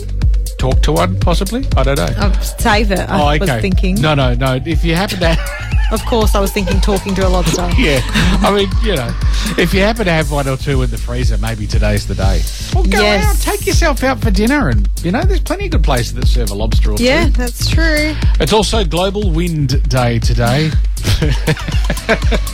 Talk 0.63 0.81
to 0.83 0.93
one, 0.93 1.19
possibly. 1.19 1.65
I 1.75 1.83
don't 1.83 1.97
know. 1.97 2.07
I'll 2.17 2.41
save 2.41 2.89
it. 2.91 2.99
I 2.99 3.21
oh, 3.21 3.29
okay. 3.35 3.39
was 3.53 3.61
thinking. 3.61 3.99
No, 3.99 4.15
no, 4.15 4.33
no. 4.33 4.61
If 4.65 4.85
you 4.85 4.95
happen 4.95 5.19
to, 5.19 5.35
Of 5.91 6.05
course, 6.05 6.35
I 6.35 6.39
was 6.39 6.53
thinking 6.53 6.79
talking 6.79 7.13
to 7.15 7.27
a 7.27 7.29
lobster. 7.29 7.69
yeah. 7.77 7.99
I 8.41 8.49
mean, 8.55 8.69
you 8.81 8.95
know, 8.95 9.13
if 9.61 9.73
you 9.73 9.81
happen 9.81 10.05
to 10.05 10.11
have 10.13 10.31
one 10.31 10.47
or 10.47 10.55
two 10.55 10.81
in 10.81 10.89
the 10.89 10.97
freezer, 10.97 11.37
maybe 11.37 11.67
today's 11.67 12.07
the 12.07 12.15
day. 12.15 12.41
Well, 12.73 12.85
go 12.85 13.01
Yes. 13.01 13.45
out, 13.45 13.53
take 13.57 13.67
yourself 13.67 14.03
out 14.05 14.21
for 14.21 14.31
dinner, 14.31 14.69
and 14.69 14.87
you 15.03 15.11
know, 15.11 15.21
there's 15.23 15.41
plenty 15.41 15.65
of 15.65 15.71
good 15.71 15.83
places 15.83 16.13
that 16.13 16.27
serve 16.27 16.49
a 16.49 16.53
lobster 16.55 16.91
or 16.93 16.95
Yeah, 16.97 17.25
two. 17.25 17.31
that's 17.31 17.69
true. 17.69 18.15
It's 18.39 18.53
also 18.53 18.85
Global 18.85 19.31
Wind 19.31 19.83
Day 19.89 20.17
today. 20.19 20.71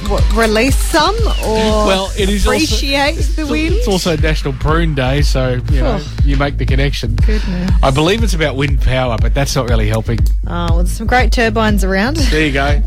What, 0.10 0.24
release 0.36 0.76
some 0.76 1.16
or 1.46 1.86
Well, 1.86 2.12
it 2.18 2.30
is 2.30 2.46
also- 2.48 2.56
appreciate 2.56 3.16
the 3.36 3.46
wind. 3.46 3.76
It's 3.76 3.88
also 3.88 4.16
National 4.18 4.54
Prune 4.54 4.96
Day, 4.96 5.22
so 5.22 5.62
you 5.72 5.82
know 5.82 6.00
Oh. 6.02 6.14
you 6.26 6.36
make 6.38 6.58
the 6.58 6.66
connection. 6.66 7.16
Goodness. 7.16 7.70
I 7.84 7.92
believe 7.92 8.24
it's 8.24 8.34
about 8.34 8.56
wind 8.56 8.82
power, 8.82 9.18
but 9.22 9.34
that's 9.36 9.56
not 9.56 9.70
really 9.70 9.88
helping. 9.88 10.20
Oh, 10.48 10.66
well, 10.70 10.78
there's 10.78 10.92
some 10.92 11.06
great 11.08 11.32
turbines 11.32 11.84
around. 11.84 12.18
There 12.18 12.46
you 12.46 12.52
go. 12.54 12.82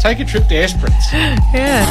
Take 0.00 0.20
a 0.20 0.24
trip 0.24 0.46
to 0.48 0.54
Esperance. 0.56 1.04
yeah. 1.12 1.86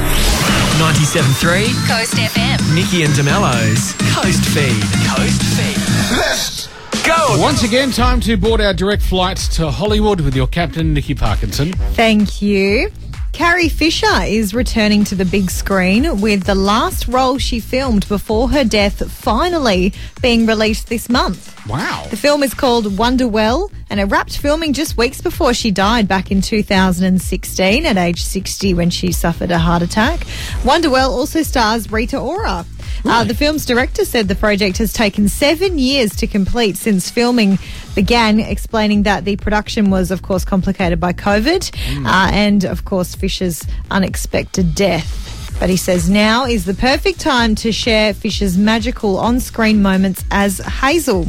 97.3 0.79 1.87
Coast 1.87 2.13
FM. 2.13 2.75
Nikki 2.75 3.03
and 3.03 3.13
DeMello's 3.13 3.93
Coast 4.15 4.45
Feed. 4.45 4.83
Coast 5.09 5.41
Feed. 5.57 6.17
Let's 6.17 6.67
go. 7.05 7.41
Once 7.41 7.63
again, 7.63 7.91
time 7.91 8.21
to 8.21 8.37
board 8.37 8.61
our 8.61 8.73
direct 8.73 9.01
flight 9.01 9.37
to 9.53 9.69
Hollywood 9.71 10.21
with 10.21 10.35
your 10.35 10.47
captain, 10.47 10.93
Nikki 10.93 11.15
Parkinson. 11.15 11.73
Thank 11.93 12.41
you. 12.41 12.89
Carrie 13.37 13.69
Fisher 13.69 14.23
is 14.23 14.55
returning 14.55 15.03
to 15.03 15.13
the 15.13 15.23
big 15.23 15.51
screen 15.51 16.21
with 16.21 16.45
the 16.45 16.55
last 16.55 17.07
role 17.07 17.37
she 17.37 17.59
filmed 17.59 18.09
before 18.09 18.49
her 18.49 18.63
death 18.63 19.11
finally 19.11 19.93
being 20.23 20.47
released 20.47 20.87
this 20.87 21.07
month. 21.07 21.53
Wow. 21.67 22.07
The 22.09 22.17
film 22.17 22.41
is 22.41 22.55
called 22.55 22.85
Wonderwell 22.85 23.71
and 23.91 23.99
it 23.99 24.05
wrapped 24.05 24.35
filming 24.39 24.73
just 24.73 24.97
weeks 24.97 25.21
before 25.21 25.53
she 25.53 25.69
died 25.69 26.07
back 26.07 26.31
in 26.31 26.41
2016 26.41 27.85
at 27.85 27.97
age 27.97 28.23
60 28.23 28.73
when 28.73 28.89
she 28.89 29.11
suffered 29.11 29.51
a 29.51 29.59
heart 29.59 29.83
attack. 29.83 30.21
Wonderwell 30.63 31.09
also 31.09 31.43
stars 31.43 31.91
Rita 31.91 32.17
Ora. 32.17 32.65
Uh, 33.05 33.23
the 33.23 33.33
film's 33.33 33.65
director 33.65 34.05
said 34.05 34.27
the 34.27 34.35
project 34.35 34.77
has 34.77 34.93
taken 34.93 35.27
seven 35.29 35.79
years 35.79 36.15
to 36.15 36.27
complete 36.27 36.77
since 36.77 37.09
filming 37.09 37.57
began, 37.95 38.39
explaining 38.39 39.03
that 39.03 39.25
the 39.25 39.35
production 39.37 39.89
was, 39.89 40.11
of 40.11 40.21
course, 40.21 40.45
complicated 40.45 40.99
by 40.99 41.13
COVID 41.13 42.05
uh, 42.05 42.29
and, 42.31 42.63
of 42.63 42.85
course, 42.85 43.15
Fisher's 43.15 43.65
unexpected 43.89 44.75
death. 44.75 45.27
But 45.59 45.69
he 45.71 45.77
says 45.77 46.07
now 46.07 46.45
is 46.45 46.65
the 46.65 46.75
perfect 46.75 47.19
time 47.19 47.55
to 47.55 47.71
share 47.71 48.13
Fisher's 48.13 48.57
magical 48.57 49.17
on 49.17 49.39
screen 49.39 49.81
moments 49.81 50.23
as 50.29 50.59
Hazel. 50.59 51.27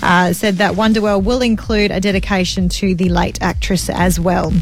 Uh, 0.00 0.32
said 0.32 0.56
that 0.58 0.74
Wonderwell 0.74 1.22
will 1.22 1.42
include 1.42 1.90
a 1.90 2.00
dedication 2.00 2.68
to 2.68 2.94
the 2.94 3.08
late 3.08 3.42
actress 3.42 3.90
as 3.90 4.20
well. 4.20 4.52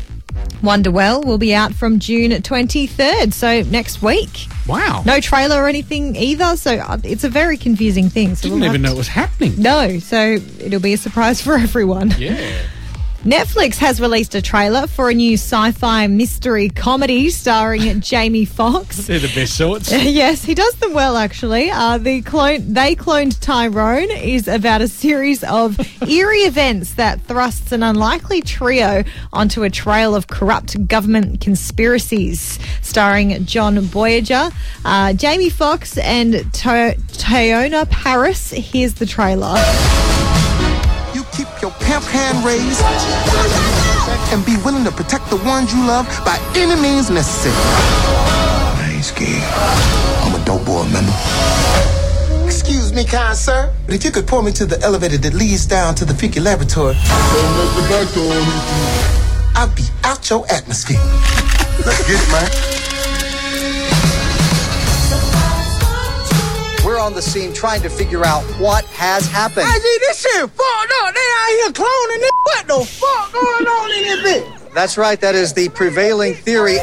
Wonderwell 0.62 1.24
will 1.24 1.38
be 1.38 1.54
out 1.54 1.74
from 1.74 1.98
June 1.98 2.30
23rd, 2.30 3.32
so 3.32 3.62
next 3.62 4.00
week. 4.00 4.46
Wow. 4.66 5.02
No 5.04 5.18
trailer 5.20 5.56
or 5.62 5.68
anything 5.68 6.14
either, 6.14 6.56
so 6.56 6.76
uh, 6.76 6.98
it's 7.02 7.24
a 7.24 7.28
very 7.28 7.56
confusing 7.56 8.08
thing. 8.08 8.34
So 8.36 8.42
Didn't 8.44 8.60
we'll 8.60 8.68
even 8.68 8.82
know 8.82 8.92
it 8.92 8.98
was 8.98 9.08
happening. 9.08 9.54
No, 9.60 9.98
so 9.98 10.34
it'll 10.60 10.80
be 10.80 10.92
a 10.92 10.98
surprise 10.98 11.40
for 11.42 11.54
everyone. 11.54 12.12
Yeah. 12.16 12.62
Netflix 13.24 13.76
has 13.76 14.00
released 14.00 14.34
a 14.34 14.42
trailer 14.42 14.88
for 14.88 15.08
a 15.08 15.14
new 15.14 15.34
sci-fi 15.34 16.08
mystery 16.08 16.68
comedy 16.68 17.30
starring 17.30 18.00
Jamie 18.00 18.44
Foxx. 18.44 19.06
They're 19.06 19.20
the 19.20 19.32
best 19.32 19.56
sorts. 19.56 19.92
yes, 19.92 20.44
he 20.44 20.54
does 20.54 20.74
them 20.76 20.92
well 20.92 21.16
actually. 21.16 21.70
Uh, 21.70 21.98
the 21.98 22.22
clone 22.22 22.72
they 22.74 22.96
cloned 22.96 23.38
Tyrone 23.40 24.10
is 24.10 24.48
about 24.48 24.80
a 24.80 24.88
series 24.88 25.44
of 25.44 25.78
eerie 26.08 26.38
events 26.38 26.94
that 26.94 27.20
thrusts 27.22 27.70
an 27.70 27.84
unlikely 27.84 28.42
trio 28.42 29.04
onto 29.32 29.62
a 29.62 29.70
trail 29.70 30.16
of 30.16 30.26
corrupt 30.26 30.88
government 30.88 31.40
conspiracies. 31.40 32.58
Starring 32.82 33.44
John 33.44 33.76
Boyega, 33.76 34.52
uh, 34.84 35.12
Jamie 35.12 35.48
Foxx, 35.50 35.96
and 35.98 36.32
to- 36.54 36.96
Teyonah 37.12 37.88
Parris. 37.88 38.50
Here's 38.50 38.94
the 38.94 39.06
trailer. 39.06 39.54
Your 41.62 41.70
pimp 41.78 42.02
hand 42.02 42.44
raised. 42.44 42.82
and 44.34 44.44
be 44.44 44.56
willing 44.64 44.82
to 44.82 44.90
protect 44.90 45.30
the 45.30 45.36
ones 45.46 45.72
you 45.72 45.78
love 45.86 46.06
by 46.24 46.36
any 46.56 46.74
means 46.74 47.08
necessary. 47.08 47.54
I 47.54 48.94
ain't 48.96 49.04
scared. 49.04 49.44
I'm 50.26 50.34
a 50.34 50.44
dope 50.44 50.66
boy, 50.66 50.82
remember? 50.82 51.12
Excuse 52.44 52.92
me, 52.92 53.04
kind 53.04 53.36
sir, 53.36 53.72
but 53.86 53.94
if 53.94 54.04
you 54.04 54.10
could 54.10 54.26
point 54.26 54.46
me 54.46 54.52
to 54.52 54.66
the 54.66 54.80
elevator 54.80 55.18
that 55.18 55.34
leads 55.34 55.64
down 55.64 55.94
to 55.94 56.04
the 56.04 56.14
Freaky 56.14 56.40
Laboratory, 56.40 56.96
I'll 59.54 59.72
be 59.76 59.84
out 60.02 60.28
your 60.30 60.44
atmosphere. 60.50 60.98
Let's 61.86 62.04
get 62.08 62.20
it, 62.20 62.32
man. 62.32 62.91
On 67.02 67.12
the 67.14 67.20
scene 67.20 67.52
trying 67.52 67.82
to 67.82 67.90
figure 67.90 68.24
out 68.24 68.42
what 68.60 68.84
has 68.86 69.26
happened. 69.26 69.66
Hey, 69.66 69.78
G, 69.80 69.98
this 70.06 70.22
shit 70.22 70.48
fucked 70.48 70.92
up. 71.02 71.12
They 71.12 71.20
out 71.20 71.48
here 71.48 71.72
cloning 71.72 72.20
this. 72.20 72.30
What 72.44 72.66
the 72.68 72.84
fuck 72.86 73.32
going 73.32 73.66
on 73.66 73.90
in 73.90 74.04
this 74.04 74.20
bitch? 74.22 74.72
That's 74.72 74.96
right, 74.96 75.20
that 75.20 75.34
is 75.34 75.52
the 75.52 75.68
prevailing 75.70 76.34
theory. 76.34 76.78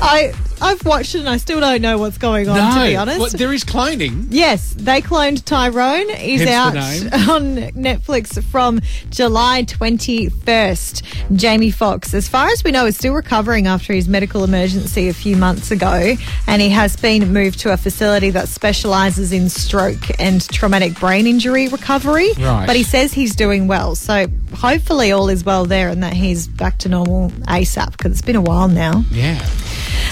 I 0.00 0.32
I've 0.60 0.84
watched 0.84 1.14
it 1.14 1.20
and 1.20 1.28
I 1.28 1.36
still 1.36 1.60
don't 1.60 1.82
know 1.82 1.98
what's 1.98 2.18
going 2.18 2.48
on. 2.48 2.56
To 2.78 2.86
be 2.86 2.96
honest, 2.96 3.20
Well, 3.20 3.30
there 3.30 3.52
is 3.52 3.64
cloning. 3.64 4.26
Yes, 4.30 4.74
they 4.76 5.00
cloned 5.00 5.44
Tyrone. 5.44 6.08
He's 6.10 6.42
Hence 6.42 7.12
out 7.12 7.28
on 7.30 7.56
Netflix 7.72 8.42
from 8.44 8.80
July 9.10 9.64
21st. 9.64 11.36
Jamie 11.36 11.70
Foxx, 11.70 12.14
as 12.14 12.28
far 12.28 12.48
as 12.48 12.64
we 12.64 12.70
know, 12.70 12.86
is 12.86 12.96
still 12.96 13.14
recovering 13.14 13.66
after 13.66 13.92
his 13.92 14.08
medical 14.08 14.44
emergency 14.44 15.08
a 15.08 15.14
few 15.14 15.36
months 15.36 15.70
ago. 15.70 16.14
And 16.46 16.62
he 16.62 16.70
has 16.70 16.96
been 16.96 17.32
moved 17.32 17.60
to 17.60 17.72
a 17.72 17.76
facility 17.76 18.30
that 18.30 18.48
specialises 18.48 19.32
in 19.32 19.48
stroke 19.48 20.18
and 20.20 20.46
traumatic 20.48 20.98
brain 20.98 21.26
injury 21.26 21.68
recovery. 21.68 22.30
Right. 22.38 22.66
But 22.66 22.76
he 22.76 22.82
says 22.82 23.12
he's 23.12 23.34
doing 23.34 23.66
well. 23.66 23.94
So 23.94 24.26
hopefully 24.54 25.12
all 25.12 25.28
is 25.28 25.44
well 25.44 25.64
there 25.64 25.88
and 25.88 26.02
that 26.02 26.12
he's 26.12 26.46
back 26.46 26.78
to 26.78 26.88
normal 26.88 27.30
ASAP 27.48 27.92
because 27.92 28.12
it's 28.12 28.22
been 28.22 28.36
a 28.36 28.42
while 28.42 28.68
now. 28.68 29.04
Yeah. 29.10 29.44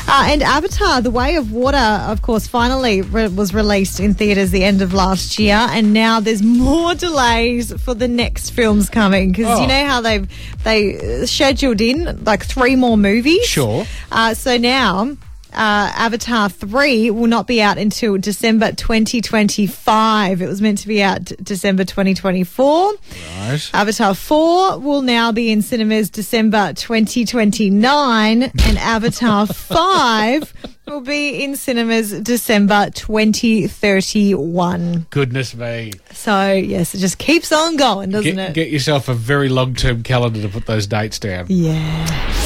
Uh, 0.09 0.25
and 0.29 0.43
Avatar: 0.43 1.01
The 1.01 1.11
Way 1.11 1.37
of 1.37 1.53
Water, 1.53 1.77
of 1.77 2.21
course, 2.21 2.47
finally 2.47 3.01
re- 3.03 3.29
was 3.29 3.55
released 3.55 3.99
in 3.99 4.13
theaters 4.15 4.51
the 4.51 4.63
end 4.63 4.83
of 4.83 4.93
last 4.93 5.39
year, 5.39 5.55
and 5.57 5.93
now 5.95 6.21
there's 6.21 6.43
more 6.43 6.95
delays 6.95 7.73
for 7.83 7.95
the 7.95 8.09
next 8.09 8.51
films 8.51 8.91
coming 8.91 9.31
because 9.33 9.47
Oh. 9.59 9.63
you 9.63 9.69
know 9.69 9.87
how 9.87 10.01
they've 10.03 10.29
they 10.65 11.23
uh, 11.23 11.27
scheduled 11.27 11.81
in 11.81 12.25
like 12.25 12.45
three 12.45 12.77
more 12.77 12.99
movies. 12.99 13.45
Sure. 13.47 13.87
Uh, 14.11 14.35
so 14.35 14.57
now. 14.59 15.17
Uh, 15.53 15.93
Avatar 15.95 16.49
3 16.49 17.11
will 17.11 17.27
not 17.27 17.47
be 17.47 17.61
out 17.63 17.77
until 17.79 18.17
December 18.19 18.73
2025. 18.73 20.41
It 20.43 20.47
was 20.47 20.61
meant 20.63 20.79
to 20.79 20.89
be 20.89 21.03
out 21.03 21.25
d- 21.25 21.37
December 21.43 21.85
2024. 21.85 22.93
Right. 22.93 23.71
Avatar 23.75 24.15
4 24.15 24.79
will 24.79 25.03
now 25.03 25.33
be 25.33 25.51
in 25.53 25.63
cinemas 25.63 26.09
December 26.11 26.73
2029, 26.75 28.43
and 28.43 28.79
Avatar 28.79 29.47
5 29.53 30.53
will 30.87 31.01
be 31.01 31.43
in 31.45 31.57
cinemas 31.57 32.13
December 32.21 32.91
2031. 32.95 35.07
Goodness 35.11 35.55
me. 35.55 35.93
So, 36.13 36.53
yes, 36.53 36.95
it 36.95 36.99
just 36.99 37.19
keeps 37.19 37.53
on 37.53 37.77
going, 37.77 38.11
doesn't 38.11 38.37
Get, 38.37 38.51
it? 38.51 38.55
get 38.55 38.71
yourself 38.71 39.09
a 39.09 39.15
very 39.15 39.49
long 39.49 39.75
term 39.75 40.03
calendar 40.03 40.41
to 40.43 40.49
put 40.49 40.67
those 40.67 40.87
dates 40.87 41.19
down. 41.19 41.47
yeah. 41.49 42.42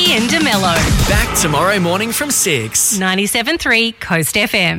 And 0.00 0.30
DeMello. 0.30 0.74
Back 1.08 1.36
tomorrow 1.40 1.80
morning 1.80 2.12
from 2.12 2.30
6. 2.30 2.98
97.3 2.98 3.98
Coast 3.98 4.36
FM. 4.36 4.76